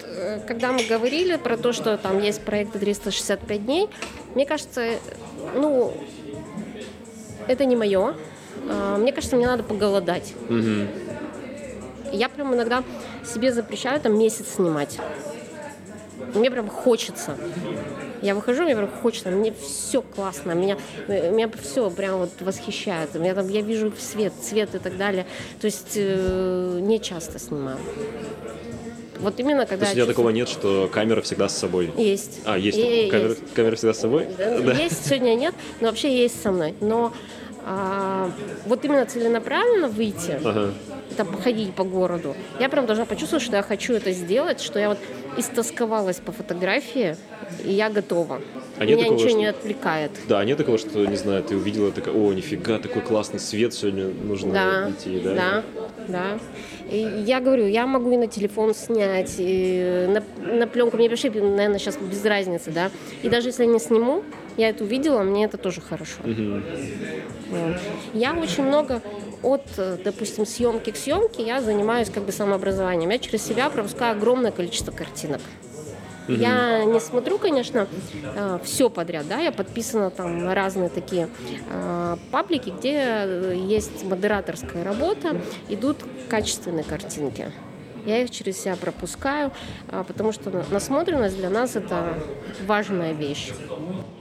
[0.46, 3.88] когда мы говорили про то, что там есть проекты 365 дней,
[4.34, 4.96] мне кажется,
[5.54, 5.92] ну,
[7.48, 8.14] это не мое.
[8.68, 10.34] А, Мне кажется, мне надо поголодать.
[10.48, 10.88] Мгм.
[12.12, 12.84] Я прям иногда
[13.24, 14.98] себе запрещаю там месяц снимать.
[16.34, 17.36] Мне прям хочется.
[18.22, 20.78] Я выхожу, мне прям хочется, мне все классно, меня,
[21.08, 23.14] меня все прям вот восхищает.
[23.14, 25.26] Меня там, я вижу свет, цвет и так далее.
[25.60, 27.78] То есть э, не часто снимаю.
[29.22, 29.86] Вот именно когда...
[29.86, 31.92] То есть у тебя такого нет, что камера всегда с собой?
[31.96, 32.40] Есть.
[32.44, 32.76] А, есть.
[32.78, 33.54] И- камера, есть.
[33.54, 34.26] камера всегда с собой?
[34.38, 36.74] Да, Есть, сегодня нет, но вообще есть со мной.
[36.80, 37.12] Но
[37.64, 38.30] а,
[38.66, 40.72] вот именно целенаправленно выйти, Ага.
[41.16, 44.88] там, походить по городу, я прям должна почувствовать, что я хочу это сделать, что я
[44.88, 44.98] вот
[45.36, 47.16] истосковалась по фотографии,
[47.64, 48.40] и я готова.
[48.78, 50.10] А Меня такого, ничего что- не отвлекает.
[50.28, 53.72] Да, а нет такого, что, не знаю, ты увидела, такая, о, нифига, такой классный свет
[53.74, 55.34] сегодня нужно Да, идти, да?
[55.34, 55.62] да,
[56.08, 56.38] да.
[56.90, 60.22] И я говорю, я могу и на телефон снять, и на,
[60.58, 60.96] на пленку.
[60.96, 62.90] Мне вообще, наверное, сейчас без разницы, да.
[63.22, 64.24] И даже если я не сниму,
[64.56, 66.18] я это увидела, мне это тоже хорошо.
[66.24, 67.76] Вот.
[68.14, 69.00] Я очень много
[69.42, 73.10] от, э, допустим, съемки к съемке я занимаюсь как бы самообразованием.
[73.10, 75.40] Я через себя пропускаю огромное количество картинок.
[76.28, 77.88] Я не смотрю, конечно,
[78.62, 81.28] все подряд, да, я подписана там на разные такие
[81.68, 87.50] э, паблики, где э, есть модераторская работа, идут качественные картинки.
[88.06, 89.52] Я их через себя пропускаю,
[89.88, 92.14] а, потому что на- насмотренность для нас это
[92.66, 93.50] важная вещь.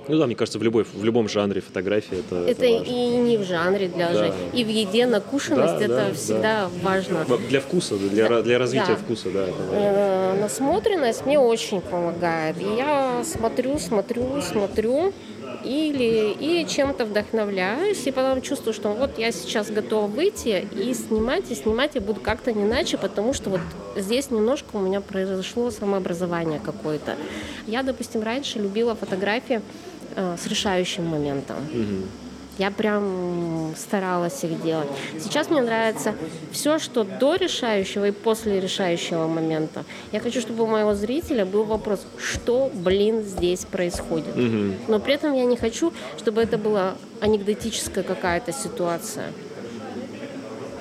[0.07, 2.91] Ну да, мне кажется, в, любой, в любом жанре фотографии это, Это это важно.
[2.91, 4.31] и не в жанре для Да.
[4.53, 7.23] и в еде накушенность Да, это да, всегда важно.
[7.27, 8.95] Во- Для вкуса, для, ра- для развития Да.
[8.95, 9.75] вкуса, да, это важно.
[9.75, 12.57] Э, насмотренность мне очень помогает.
[12.59, 15.13] Я смотрю, смотрю, смотрю,
[15.63, 21.51] или и чем-то вдохновляюсь, и потом чувствую, что вот я сейчас готова выйти и снимать,
[21.51, 23.61] и снимать я буду как-то не иначе, потому что вот
[23.95, 27.15] здесь немножко у меня произошло самообразование какое-то.
[27.67, 29.61] Я, допустим, раньше любила фотографии
[30.15, 31.57] э, с решающим моментом.
[32.57, 34.87] Я прям старалась их делать.
[35.19, 36.13] Сейчас мне нравится
[36.51, 39.85] все, что до решающего и после решающего момента.
[40.11, 44.35] Я хочу, чтобы у моего зрителя был вопрос, что, блин, здесь происходит.
[44.87, 49.31] Но при этом я не хочу, чтобы это была анекдотическая какая-то ситуация.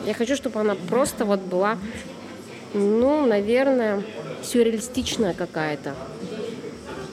[0.06, 1.78] Я хочу, чтобы она просто вот была,
[2.74, 4.02] ну, наверное,
[4.42, 5.94] сюрреалистичная какая-то.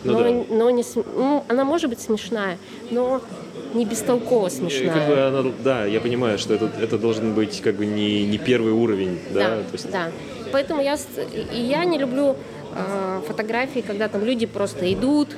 [0.04, 0.56] Ну но, да.
[0.56, 2.58] но не, ну, она может быть смешная,
[2.92, 3.22] но
[3.78, 4.94] не бестолково смешная.
[4.94, 8.38] Как бы она, да, я понимаю, что это, это должен быть как бы не, не
[8.38, 10.12] первый уровень, да, Да, то есть да.
[10.52, 10.98] Поэтому я,
[11.54, 12.36] и я не люблю
[12.74, 15.30] э, фотографии, когда там люди просто идут,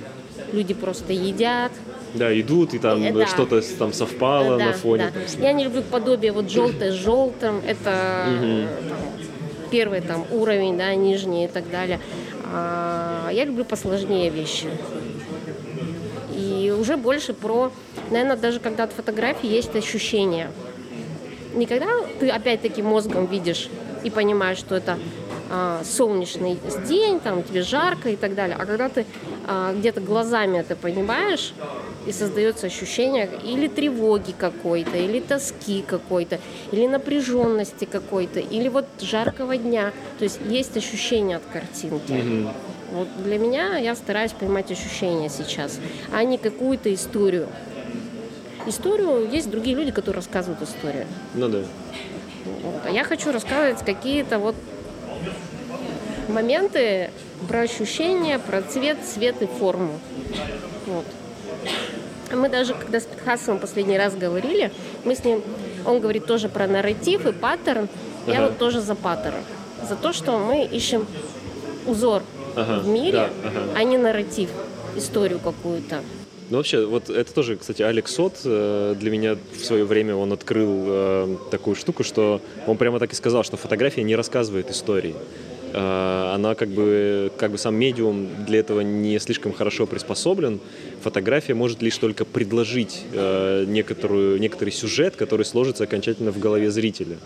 [0.54, 1.72] люди просто едят.
[2.14, 3.28] Да, идут, и там Э, да.
[3.28, 5.12] что-то там совпало Да, на фоне.
[5.14, 5.20] да.
[5.20, 7.62] там, Я не люблю подобие вот желтое с желтым.
[7.68, 8.68] Это там,
[9.72, 12.00] первый там уровень, да, нижний и так далее.
[12.52, 14.66] А, я люблю посложнее вещи.
[16.60, 17.72] И уже больше про,
[18.12, 20.52] наверное, даже когда от фотографии есть ощущение.
[21.54, 21.88] Не когда
[22.20, 23.70] ты опять-таки мозгом видишь
[24.04, 25.00] и понимаешь, что это
[25.50, 29.06] а, солнечный день, там тебе жарко и так далее, а когда ты
[29.48, 31.54] а, где-то глазами это понимаешь,
[32.06, 36.40] и создается ощущение или тревоги какой-то, или тоски какой-то,
[36.72, 39.92] или напряженности какой-то, или вот жаркого дня.
[40.18, 42.48] То есть есть ощущение от картинки.
[42.92, 45.80] Вот для меня я стараюсь поймать ощущения сейчас,
[46.12, 47.48] а не какую-то историю.
[48.66, 51.06] Историю есть другие люди, которые рассказывают историю.
[51.34, 51.64] Ну да.
[52.64, 52.82] Вот.
[52.86, 54.56] А я хочу рассказывать какие-то вот
[56.28, 57.12] моменты
[57.48, 60.00] про ощущения, про цвет, цвет и форму.
[60.86, 61.06] Вот.
[62.32, 64.72] Мы даже, когда с Петхасовым последний раз говорили,
[65.04, 65.42] мы с ним,
[65.86, 67.88] он говорит тоже про нарратив и паттерн.
[68.28, 68.48] Я Ага.
[68.48, 69.42] вот тоже за паттерн.
[69.88, 71.08] За то, что мы ищем
[71.88, 72.22] узор
[72.56, 73.62] Ага, в мире, да, ага.
[73.76, 74.50] а не нарратив,
[74.96, 76.02] историю какую-то.
[76.50, 80.34] Ну, вообще, вот это тоже, кстати, Алекс Сот э, для меня в свое время он
[80.34, 85.14] открыл э, такую штуку, что он прямо так и сказал, что фотография не рассказывает истории.
[85.74, 90.60] Э, Она как бы, как бы сам медиум для этого не слишком хорошо приспособлен.
[91.04, 97.18] Фотография может лишь только предложить некоторую, некоторый сюжет, который сложится окончательно в голове зрителя.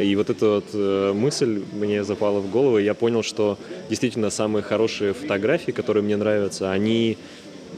[0.00, 4.30] И вот эта вот э, мысль мне запала в голову, и я понял, что действительно
[4.30, 7.18] самые хорошие фотографии, которые мне нравятся, они,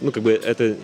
[0.01, 0.77] ну, как бы это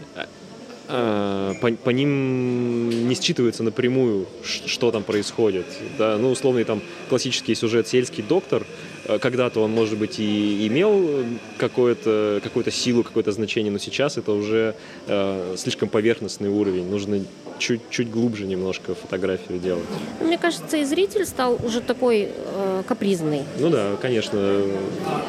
[0.90, 5.66] а, по, по ним не считывается напрямую, что там происходит.
[5.98, 6.80] Да, ну, условный там
[7.10, 8.64] классический сюжет «Сельский доктор»,
[9.04, 11.26] э, когда-то он, может быть, и имел
[11.58, 14.74] какое-то, какую-то силу, какое-то значение, но сейчас это уже
[15.06, 16.88] э, слишком поверхностный уровень.
[16.88, 17.22] Нужно
[17.58, 19.84] чуть-чуть глубже немножко фотографию делать.
[20.20, 23.42] Ну, Мне кажется, и зритель стал уже такой э, капризный.
[23.58, 24.38] Ну да, конечно.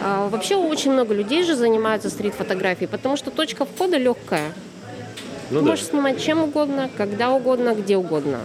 [0.03, 4.53] А вообще очень много людей же занимаются стрит-фотографией, потому что точка входа легкая.
[5.51, 5.71] Ну Ты да.
[5.71, 8.39] можешь снимать чем угодно, когда угодно, где угодно.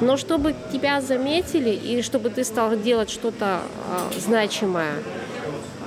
[0.00, 3.60] Но чтобы тебя заметили и чтобы ты стал делать что-то
[3.90, 4.92] а, значимое,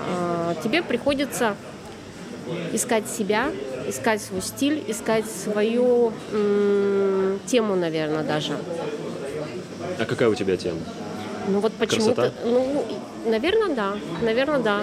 [0.08, 1.56] а, тебе приходится
[2.74, 3.52] искать себя,
[3.90, 8.54] искать свой стиль, искать свою м, тему, наверное, даже.
[9.98, 10.80] А какая у тебя тема?
[11.48, 12.38] Ну вот почему-то, Красота?
[12.46, 12.86] ну,
[13.26, 14.82] наверное, да, наверное, да.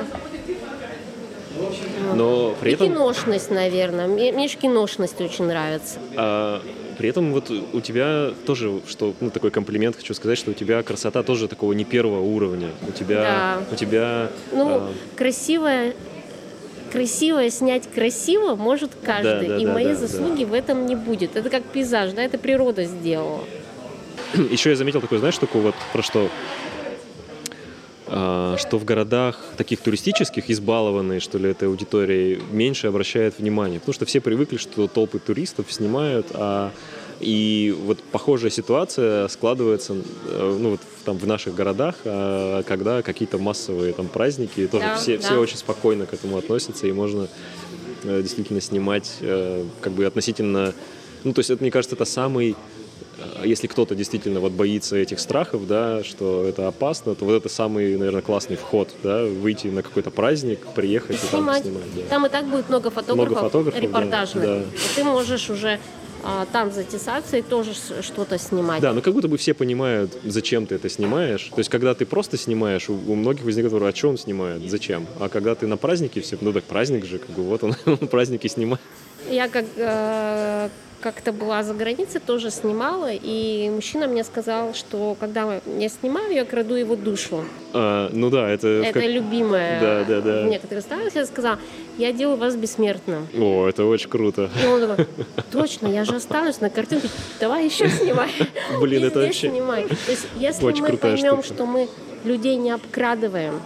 [2.15, 2.89] Но при И этом...
[2.89, 4.07] киношность, наверное.
[4.09, 5.99] Мне, мне же киношность очень нравится.
[6.17, 6.61] А,
[6.99, 10.83] при этом вот у тебя тоже, что ну, такой комплимент хочу сказать, что у тебя
[10.83, 12.71] красота тоже такого не первого уровня.
[12.87, 13.63] У тебя, Да.
[13.73, 15.95] у тебя, Ну, а, красивое,
[16.97, 19.49] красивое снять красиво может каждый.
[19.49, 21.37] да, и да, моей да, заслуги в этом не будет.
[21.37, 23.45] Это как пейзаж, да, это природа сделала.
[24.51, 26.31] еще я заметил такую, знаешь, штуку вот про что,
[28.09, 33.95] А, что в городах таких туристических избалованные, что ли, этой аудиторией меньше обращают внимание, потому
[33.95, 36.71] что все привыкли, что толпы туристов снимают, а
[37.19, 39.95] и вот похожая ситуация складывается,
[40.29, 44.85] э, ну вот там в наших городах, а, когда какие-то массовые там праздники, и тоже
[44.87, 45.23] Да, все, да.
[45.23, 47.29] все очень спокойно к этому относятся, и можно
[48.05, 50.75] э, действительно снимать э, как бы относительно,
[51.25, 52.57] ну то есть это, мне кажется, это самый
[53.19, 57.49] э, если кто-то действительно вот боится этих страхов, да, что это опасно, то вот это
[57.49, 61.63] самый, наверное, классный вход, да, выйти на какой-то праздник, приехать и там Снимать.
[61.63, 61.95] снимать.
[61.95, 62.03] да.
[62.11, 64.45] Там и так будет много фотографов, Много фотографов, да, репортажных.
[64.45, 64.59] да.
[64.61, 65.79] И ты можешь уже
[66.29, 67.73] а, там затесаться и тоже
[68.03, 68.83] что-то снимать.
[68.83, 71.45] Да, но как будто бы все понимают, зачем ты это снимаешь.
[71.55, 74.69] То есть, когда ты просто снимаешь, у, у многих возникает вопрос, а что он снимает,
[74.69, 75.07] зачем?
[75.21, 77.97] А когда ты на празднике все, ну так праздник же, как бы вот он на
[78.09, 78.81] празднике снимает.
[79.31, 80.69] Я как э,
[81.01, 86.45] как-то была за границей, тоже снимала, и мужчина мне сказал, что когда я снимаю, я
[86.45, 87.45] краду его душу.
[87.73, 88.67] А, ну да, это...
[88.69, 90.43] Это как- любимое Да, да, да.
[90.43, 91.15] в некоторых странах.
[91.15, 91.59] Я сказала,
[91.99, 93.29] я делаю вас бессмертным.
[93.39, 94.51] О, это очень круто.
[94.63, 95.07] И он такой,
[95.53, 97.09] точно, я же останусь на картинке,
[97.41, 98.31] давай еще снимай.
[98.81, 99.85] Блин, это вообще- снимай.
[99.85, 101.55] То есть, если Очень мы поймем, штука.
[101.55, 101.89] что мы
[102.25, 103.61] людей не обкрадываем,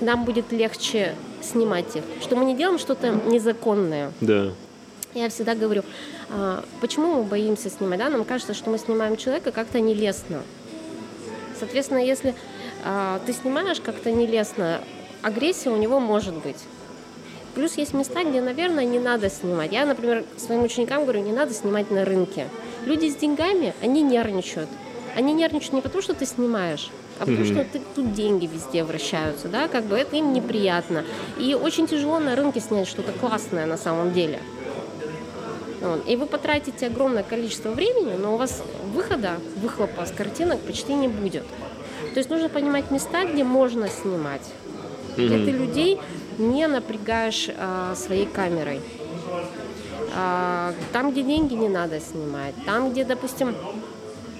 [0.00, 2.02] нам будет легче снимать их.
[2.20, 4.12] Что мы не делаем что-то незаконное.
[4.20, 4.52] Да.
[5.14, 5.82] Я всегда говорю,
[6.30, 7.98] а, почему мы боимся снимать?
[7.98, 8.08] Да?
[8.08, 10.42] Нам кажется, что мы снимаем человека как-то нелестно.
[11.58, 12.34] Соответственно, если
[12.84, 14.80] а, ты снимаешь как-то нелестно,
[15.20, 16.56] агрессия у него может быть.
[17.54, 19.72] Плюс есть места, где, наверное, не надо снимать.
[19.72, 22.48] Я, например, своим ученикам говорю, не надо снимать на рынке.
[22.86, 24.70] Люди с деньгами, они нервничают.
[25.14, 26.88] Они нервничают не потому, что ты снимаешь,
[27.18, 31.04] а потому что ты- тут деньги везде вращаются, да, как бы это им неприятно.
[31.38, 34.40] И очень тяжело на рынке снять что-то классное на самом деле.
[35.82, 36.08] Вот.
[36.08, 38.62] И вы потратите огромное количество времени, но у вас
[38.94, 41.44] выхода, выхлопа с картинок почти не будет.
[42.14, 44.42] То есть нужно понимать места, где можно снимать,
[45.16, 46.00] где ты людей
[46.38, 48.80] не напрягаешь а, своей камерой.
[50.14, 53.54] А, там, где деньги не надо снимать, там, где, допустим,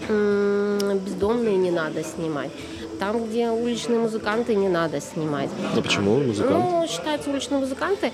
[0.09, 2.51] бездомные не надо снимать,
[2.99, 5.51] там, где уличные музыканты не надо снимать.
[5.77, 6.65] А почему музыкант?
[6.71, 8.13] Ну, считаются уличные музыканты.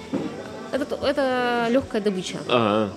[0.71, 2.37] Это, это легкая добыча.
[2.49, 2.91] А,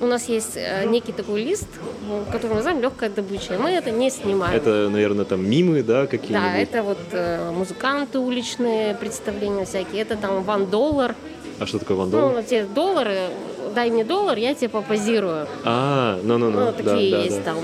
[0.00, 1.68] У нас есть э, некий такой лист,
[2.08, 3.56] ну, который мы называем легкая добыча.
[3.58, 4.54] Мы это не снимаем.
[4.56, 6.42] это, наверное, там мимы, да, какие-нибудь?
[6.52, 10.02] Да, это вот э, музыканты уличные, представления всякие.
[10.02, 11.14] Это там ван доллар.
[11.60, 12.30] А что такое Ну, вандал?
[12.30, 13.28] вот те доллары,
[13.74, 15.46] дай мне доллар, я тебе попозирую.
[15.64, 17.52] А, ну-ну-ну, Ну, да, такие да, есть да.
[17.52, 17.58] там.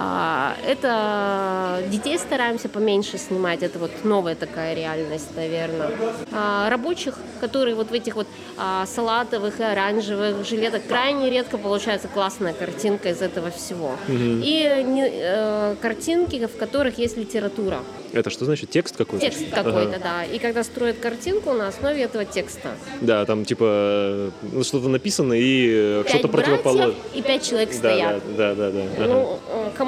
[0.00, 3.62] А, это детей стараемся поменьше снимать.
[3.64, 5.90] Это вот новая такая реальность, наверное.
[6.32, 12.06] А, рабочих, которые вот в этих вот а, салатовых и оранжевых жилетах крайне редко получается
[12.06, 13.96] классная картинка из этого всего.
[14.08, 17.78] И не- э, картинки, в которых есть литература.
[18.12, 18.70] Это что значит?
[18.70, 19.26] Текст какой-то?
[19.26, 19.64] Текст Ага.
[19.64, 20.24] какой-то, да.
[20.24, 22.70] И когда строят картинку на основе этого текста.
[23.00, 26.94] Да, там типа ну, что-то написано и э, что-то противоположное.
[27.14, 28.36] и пять человек Да, стоят.
[28.36, 29.04] да, да, да, да.
[29.04, 29.06] Ага.
[29.12, 29.38] Ну,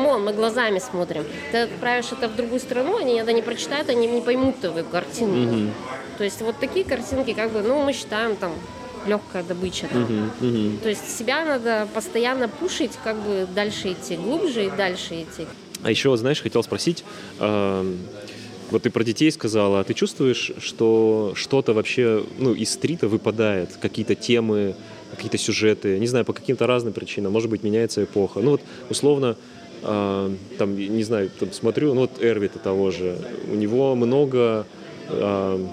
[0.01, 1.25] come on, мы глазами смотрим.
[1.53, 5.73] Ты отправишь это в другую страну, они это не прочитают, они не поймут твою картинку.
[6.19, 8.53] То есть вот такие картинки, как бы, ну, мы считаем там
[9.07, 9.89] легкая добыча.
[9.89, 10.03] там.
[10.03, 10.79] Мгм, мгм.
[10.83, 15.47] То есть себя надо постоянно пушить, как бы дальше идти, глубже и дальше идти.
[15.83, 17.05] А еще, знаешь, хотел спросить,
[17.39, 17.99] эм,
[18.71, 23.71] вот ты про детей сказала, а ты чувствуешь, что что-то вообще ну, из стрита выпадает,
[23.81, 24.75] какие-то темы,
[25.11, 28.41] какие-то сюжеты, не знаю, по каким-то разным причинам, может быть, меняется эпоха.
[28.41, 29.37] Ну вот, условно,
[29.83, 33.17] э, там, не знаю, там смотрю, ну вот Эрвита того же,
[33.51, 34.67] у него много
[35.09, 35.67] э,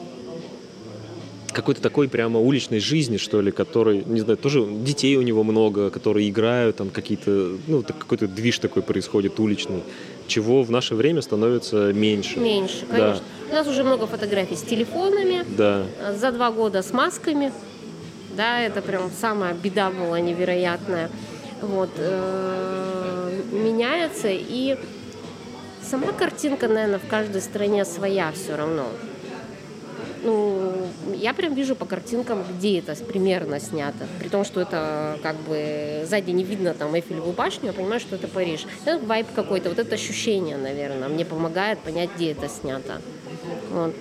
[1.53, 5.89] какой-то такой прямо уличной жизни, что ли, который, не знаю, тоже детей у него много,
[5.89, 9.81] которые играют, там какие-то, ну, какой-то движ такой происходит уличный,
[10.27, 12.39] чего в наше время становится меньше.
[12.39, 12.97] Меньше, Да.
[12.97, 13.23] конечно.
[13.49, 15.85] У нас уже много фотографий с телефонами, Да.
[15.99, 17.51] э, за два года с масками.
[18.35, 21.09] Да, это прям самая беда была невероятная.
[21.61, 24.77] Вот, э, меняется и
[25.81, 28.87] сама картинка, наверное, в каждой стране своя все равно.
[30.23, 34.07] Ну, я прям вижу по картинкам, где это примерно снято.
[34.19, 38.15] При том, что это как бы сзади не видно там Эйфелеву башню, я понимаю, что
[38.15, 38.65] это Париж.
[38.83, 43.01] Это вайп какой-то, вот это ощущение, наверное, мне помогает понять, где это снято.
[43.71, 43.93] Вот.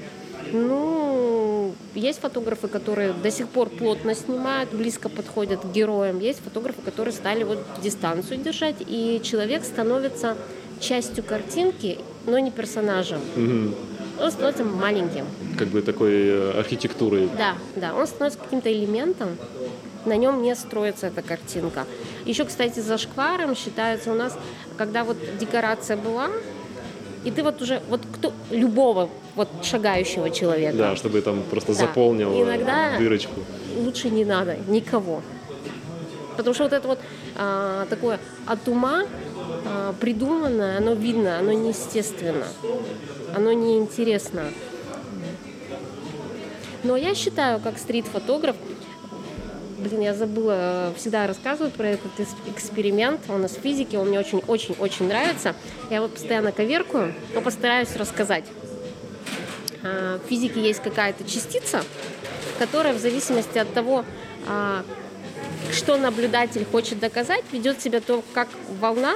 [0.53, 6.21] Ну, есть фотографы, которые до сих пор плотно снимают, близко подходят к героям.
[6.21, 10.37] Есть фотографы, которые стали вот дистанцию держать, и человек становится
[10.81, 13.21] частью картинки, но не персонажем.
[13.37, 13.75] Мгм.
[14.21, 15.27] Он становится маленьким.
[15.59, 17.29] Как бы такой э, архитектурой.
[17.37, 19.37] Да, да, он становится каким-то элементом,
[20.07, 21.85] на нем не строится эта картинка.
[22.25, 24.39] Еще, кстати, за шкваром считается у нас,
[24.79, 26.29] когда вот декорация была,
[27.27, 31.79] и ты вот уже, вот кто, любого вот шагающего человека, Да, чтобы там просто Да.
[31.81, 33.41] заполнил э, Иногда- дырочку.
[33.77, 35.23] лучше не надо никого.
[36.37, 36.99] Потому что вот это вот
[37.35, 39.03] а, такое от ума
[39.67, 42.47] а, придуманное, оно видно, оно неестественно,
[43.35, 44.45] оно неинтересно.
[46.85, 48.55] Но я считаю, как стрит-фотограф,
[49.79, 52.11] блин, я забыла, всегда рассказываю про этот
[52.47, 55.55] эксперимент, он из физики, он мне очень-очень-очень нравится.
[55.91, 58.45] Я его постоянно коверкую, но постараюсь рассказать.
[59.83, 61.83] А, В физике есть какая-то частица,
[62.59, 64.05] которая в зависимости от того,
[64.49, 64.83] а,
[65.73, 68.49] что наблюдатель хочет доказать, ведет себя то как
[68.81, 69.15] волна,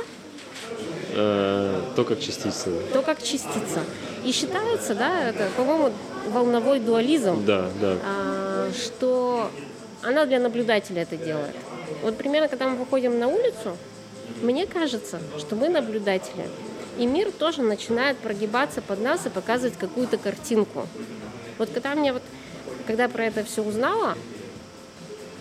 [1.13, 2.71] Э, то, как частица.
[2.93, 3.81] то как частица.
[4.25, 5.93] И считается, да, это, по-моему,
[6.29, 7.97] волновой дуализм, Да, да.
[8.05, 9.51] а, что
[10.03, 11.55] она для наблюдателя это делает.
[12.03, 13.77] Вот примерно, когда мы выходим на улицу,
[14.43, 16.49] мне кажется, что мы наблюдатели.
[16.99, 20.87] И мир тоже начинает прогибаться под нас и показывать какую-то картинку.
[21.59, 22.23] Вот когда мне вот,
[22.87, 24.17] когда про это все узнала,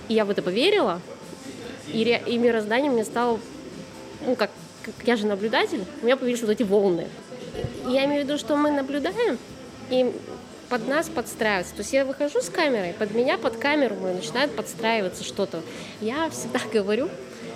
[0.08, 1.02] и я в это поверила,
[1.94, 3.40] и, ре- и мироздание мне стало,
[4.26, 4.52] ну как,
[4.84, 7.08] как я же наблюдатель, у меня появились вот эти волны.
[7.88, 9.38] Я имею в виду, что мы наблюдаем,
[9.90, 10.14] и
[10.70, 11.74] под нас подстраиваются.
[11.74, 15.62] То есть я выхожу с камерой, под меня, под камеру мою начинает подстраиваться что-то.
[16.00, 17.10] Я всегда говорю,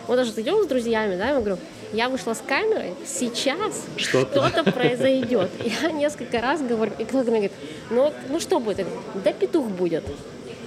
[0.08, 1.58] вот даже идем с друзьями, да, я говорю,
[1.94, 4.50] я вышла с камерой, сейчас Что-то.
[4.50, 5.52] что-то произойдет.
[5.82, 7.52] Я несколько раз говорю, и кто-то мне говорит,
[7.92, 8.80] ну, ну что будет?
[8.80, 10.04] Я говорю, да петух будет.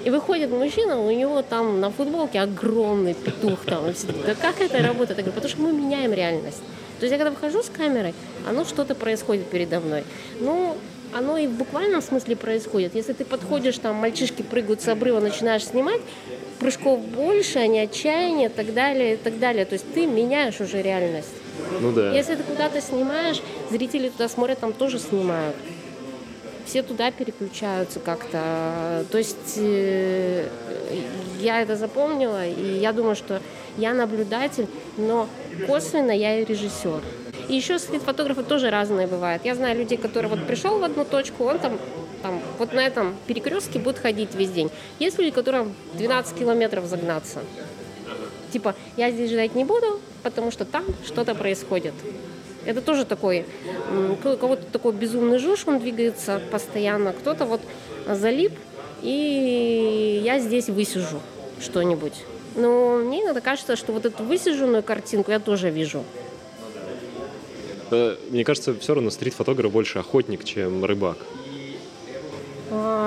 [0.05, 3.87] И выходит мужчина, у него там на футболке огромный петух там.
[4.25, 5.19] Да как это работает?
[5.19, 6.63] Я говорю, потому что мы меняем реальность.
[7.01, 8.15] То есть я когда выхожу с камерой,
[8.49, 10.05] оно что-то происходит передо мной.
[10.39, 10.77] Ну,
[11.17, 12.95] оно и в буквальном смысле происходит.
[12.95, 16.01] Если ты подходишь, там мальчишки прыгают с обрыва, начинаешь снимать,
[16.59, 19.65] прыжков больше, они отчаяние, и так далее, и так далее.
[19.65, 21.33] То есть ты меняешь уже реальность.
[21.81, 22.13] Ну да.
[22.13, 23.41] Если ты куда-то снимаешь,
[23.71, 25.57] зрители туда смотрят, там тоже снимают.
[26.67, 29.07] Все туда переключаются как-то.
[29.11, 30.49] То есть э,
[31.41, 33.41] я это запомнила, и я думаю, что
[33.79, 35.29] я наблюдатель, но
[35.67, 37.01] косвенно я и режиссер.
[37.49, 39.45] И еще стрит-фотографы тоже разные бывают.
[39.45, 41.79] Я знаю людей, которые вот пришел в одну точку, он там,
[42.23, 44.71] там вот на этом перекрестке будет ходить весь день.
[44.99, 47.41] Есть люди, которым 12 километров загнаться.
[48.53, 51.95] Типа, я здесь ждать не буду, потому что там что-то происходит.
[52.65, 53.47] Это тоже такой,
[53.93, 57.61] у кого-то такой безумный жуж, он двигается постоянно, кто-то вот
[58.09, 58.53] залип,
[59.03, 61.21] и я здесь высижу
[61.61, 62.15] что-нибудь.
[62.57, 66.03] Но мне иногда кажется, что вот эту высиженную картинку я тоже вижу.
[67.91, 71.19] Э, Мне кажется, все равно стрит-фотограф больше охотник, чем рыбак.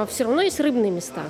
[0.09, 1.23] все равно есть рыбные места.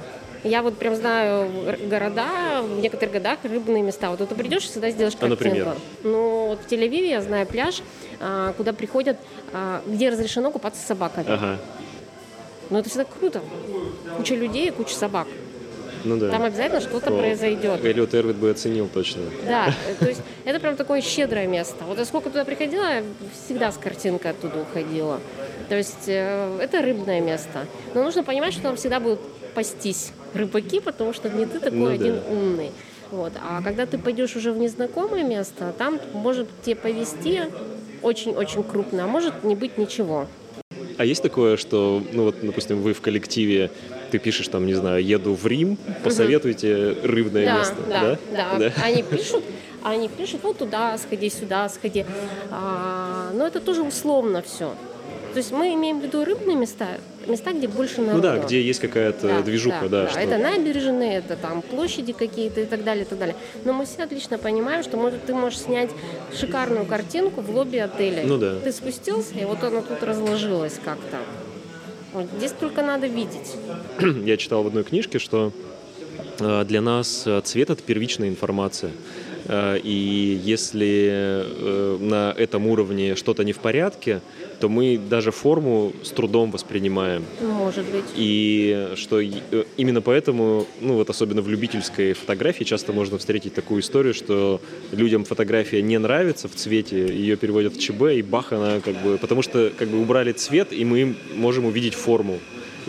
[0.44, 1.50] Я вот прям знаю
[1.90, 4.10] города, в некоторых городах рыбные места.
[4.10, 5.44] Вот ты придешь и всегда сделаешь А, картинку.
[5.46, 5.76] например?
[6.04, 7.82] Ну, вот в Тель-Авиве я знаю пляж,
[8.22, 9.18] а, куда приходят,
[9.52, 11.26] а, где разрешено купаться собаками.
[11.28, 11.60] Ага.
[12.70, 13.42] Но это всегда круто.
[14.16, 15.28] Куча людей, куча собак.
[16.04, 16.30] Ну да.
[16.30, 17.84] Там обязательно что-то произойдет.
[17.84, 19.24] Эллиот Эрвит бы оценил точно.
[19.46, 21.84] Да, то есть это прям такое щедрое место.
[21.86, 22.86] Вот я сколько туда приходила,
[23.46, 25.20] всегда с картинкой оттуда уходила.
[25.68, 27.66] То есть э, это рыбное место.
[27.94, 29.20] Но нужно понимать, что там всегда будут
[29.54, 31.94] пастись рыбаки, потому что не ты такой Ну да.
[31.94, 32.72] один умный.
[33.12, 33.34] Вот.
[33.42, 37.42] А когда ты пойдешь уже в незнакомое место, там может тебе повезти
[38.02, 40.28] очень-очень крупно, а может не быть ничего.
[40.98, 43.72] А есть такое, что, ну вот, допустим, вы в коллективе,
[44.10, 48.58] ты пишешь там, не знаю, еду в Рим, посоветуйте рыбное да, место, да, да?
[48.60, 49.44] да, Они пишут,
[49.84, 52.06] они пишут, вот туда сходи, сюда сходи.
[52.52, 54.74] А, но это тоже условно все.
[55.34, 56.88] То есть мы имеем в виду рыбные места,
[57.28, 58.16] места, где больше народу.
[58.18, 60.10] Ну да, где есть какая-то движуха, да.
[60.10, 63.36] что- Это набережные, это там площади какие-то и так далее, и так далее.
[63.64, 65.92] Но мы все отлично понимаем, что может, ты можешь снять
[66.36, 68.24] шикарную картинку в лобби отеля.
[68.26, 68.56] Ну да.
[68.60, 71.18] Ты спустился, и вот оно тут разложилось как-то.
[72.38, 73.56] Здесь только надо видеть.
[74.26, 75.52] Я читал в одной книжке, что
[76.40, 78.92] э, для нас э, цвет— это первичная информация.
[79.50, 84.22] Э, и если э, на этом уровне что-то не в порядке,
[84.60, 87.26] то мы даже форму с трудом воспринимаем.
[87.42, 88.06] Может быть.
[88.16, 89.30] И что э,
[89.76, 95.26] именно поэтому, ну вот особенно в любительской фотографии часто можно встретить такую историю, что людям
[95.26, 99.18] фотография не нравится в цвете, ее переводят в ЧБ, и бах, она как бы...
[99.18, 102.40] Потому что как бы убрали цвет, и мы можем увидеть форму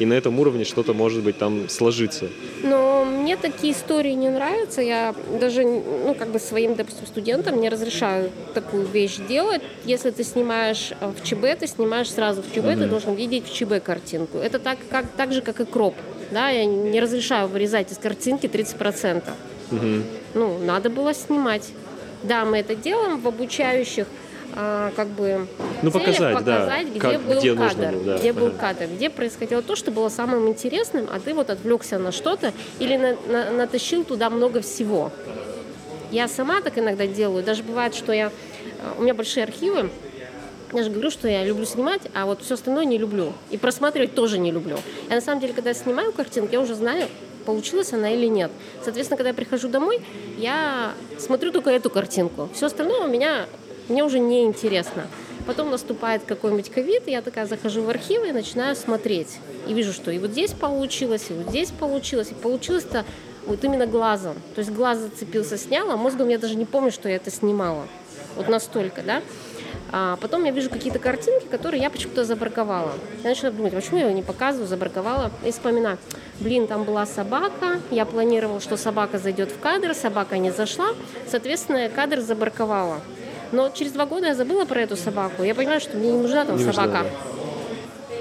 [0.01, 2.29] и на этом уровне что-то, может быть, там сложится.
[2.63, 4.81] Но мне такие истории не нравятся.
[4.81, 9.61] Я даже, ну, как бы своим, допустим, студентам не разрешаю такую вещь делать.
[9.85, 12.79] Если ты снимаешь э, в ЧБ, ты снимаешь сразу в ЧБ, mm-hmm.
[12.79, 14.39] ты должен видеть в ЧБ картинку.
[14.39, 15.95] Это так, как, так же, как и кроп.
[16.31, 19.23] Да, я не разрешаю вырезать из картинки 30%.
[19.71, 20.03] Mm-hmm.
[20.33, 21.69] Ну, надо было снимать.
[22.23, 24.07] Да, мы это делаем в обучающих
[24.55, 25.47] а, как бы
[25.83, 28.19] ну, показать, показать да, где как, был где кадр, нужно, да.
[28.19, 32.13] где был кадр, где происходило то, что было самым интересным, а ты вот отвлекся на
[32.13, 35.13] что-то или на, на, натащил туда много всего.
[36.11, 38.27] Я сама так иногда делаю, даже бывает, что я
[38.83, 39.91] а, у меня большие архивы,
[40.73, 43.33] я же говорю, что я люблю снимать, а вот все остальное не люблю.
[43.51, 44.77] И просматривать тоже не люблю.
[45.09, 47.09] Я на самом деле, когда снимаю картинку, я уже знаю,
[47.45, 48.53] получилась она или нет.
[48.83, 50.01] Соответственно, когда я прихожу домой,
[50.39, 52.49] я смотрю только эту картинку.
[52.55, 53.47] Все остальное у меня
[53.91, 55.07] мне уже не интересно.
[55.47, 59.39] Потом наступает какой-нибудь ковид, я такая захожу в архивы и начинаю смотреть.
[59.67, 62.31] И вижу, что и вот здесь получилось, и вот здесь получилось.
[62.31, 63.05] И получилось-то
[63.47, 64.35] вот именно глазом.
[64.55, 67.83] То есть глаз зацепился, сняла, а мозгом я даже не помню, что я это снимала.
[68.37, 69.23] Вот настолько, да.
[69.93, 72.93] А потом я вижу какие-то картинки, которые я почему-то забраковала.
[73.25, 75.33] Я начинаю думать, почему я его не показываю, забраковала.
[75.45, 75.99] И вспоминаю,
[76.39, 80.91] блин, там была собака, я планировала, что собака зайдет в кадр, собака не зашла,
[81.27, 83.01] соответственно, кадр забраковала.
[83.53, 85.43] Но через два года я забыла про эту собаку.
[85.43, 86.87] Я понимаю, что мне не нужна там не собака.
[86.87, 87.11] Нужна, да.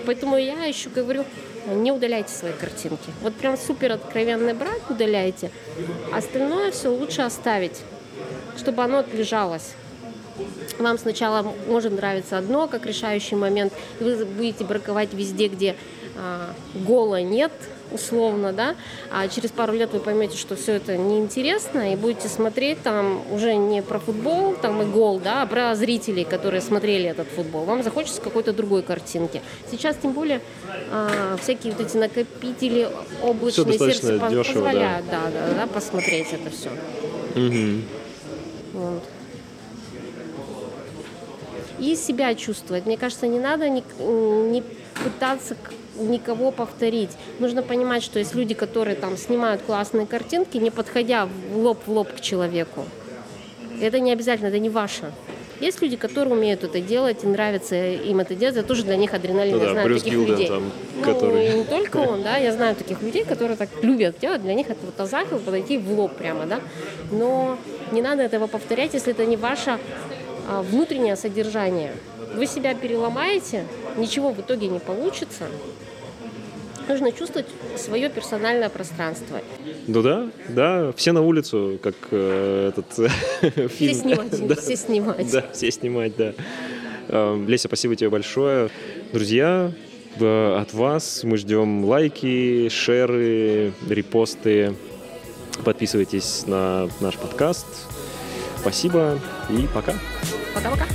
[0.05, 1.23] Поэтому я еще говорю,
[1.67, 3.11] не удаляйте свои картинки.
[3.21, 5.51] Вот прям супер откровенный брак удаляйте.
[6.11, 7.81] Остальное все лучше оставить,
[8.57, 9.73] чтобы оно отлежалось.
[10.79, 13.73] Вам сначала может нравиться одно, как решающий момент.
[13.99, 15.75] Вы будете браковать везде, где
[16.73, 17.51] гола нет,
[17.91, 18.75] условно, да,
[19.11, 23.55] а через пару лет вы поймете, что все это неинтересно, и будете смотреть там уже
[23.55, 27.65] не про футбол, там и гол, да, а про зрителей, которые смотрели этот футбол.
[27.65, 29.41] Вам захочется какой-то другой картинки.
[29.71, 30.41] Сейчас тем более
[30.91, 32.89] а, всякие вот эти накопители
[33.23, 35.21] облачные сердца дешево, позволяют, да.
[35.23, 36.69] Да, да, да, посмотреть это все.
[37.35, 37.81] Угу.
[38.73, 39.03] Вот
[41.79, 42.85] и себя чувствовать.
[42.85, 43.83] Мне кажется, не надо не,
[44.51, 44.63] не
[45.01, 45.55] пытаться
[45.99, 47.11] никого повторить.
[47.39, 51.91] Нужно понимать, что есть люди, которые там снимают классные картинки, не подходя в лоб в
[51.91, 52.85] лоб к человеку.
[53.81, 55.11] Это не обязательно, это не ваше.
[55.59, 59.13] Есть люди, которые умеют это делать, и нравится им это делать, это тоже для них
[59.13, 59.57] адреналин.
[59.57, 60.47] Ну, я да, знаю Брюс таких Гилден, людей.
[60.47, 61.47] Там, ну, который...
[61.47, 64.69] и не только он, да, я знаю таких людей, которые так любят делать, для них
[64.69, 66.61] это вот азахил, подойти в лоб прямо, да.
[67.11, 67.57] Но
[67.91, 69.79] не надо этого повторять, если это не ваше
[70.47, 71.91] а, внутреннее содержание.
[72.35, 73.65] Вы себя переломаете,
[73.97, 75.47] ничего в итоге не получится.
[76.89, 77.45] Нужно чувствовать
[77.77, 79.41] свое персональное пространство.
[79.85, 83.11] Ну да, да, все на улицу, как э, этот
[83.71, 83.93] фильм.
[83.93, 85.31] Все снимать, да, все снимать.
[85.31, 86.33] Да, все снимать, да.
[87.09, 88.71] Э, Леся, спасибо тебе большое.
[89.13, 89.71] Друзья,
[90.15, 94.75] от вас мы ждем лайки, шеры, репосты.
[95.63, 97.67] Подписывайтесь на наш подкаст.
[98.57, 99.19] Спасибо
[99.49, 99.93] и пока.
[100.55, 100.87] Пока-пока.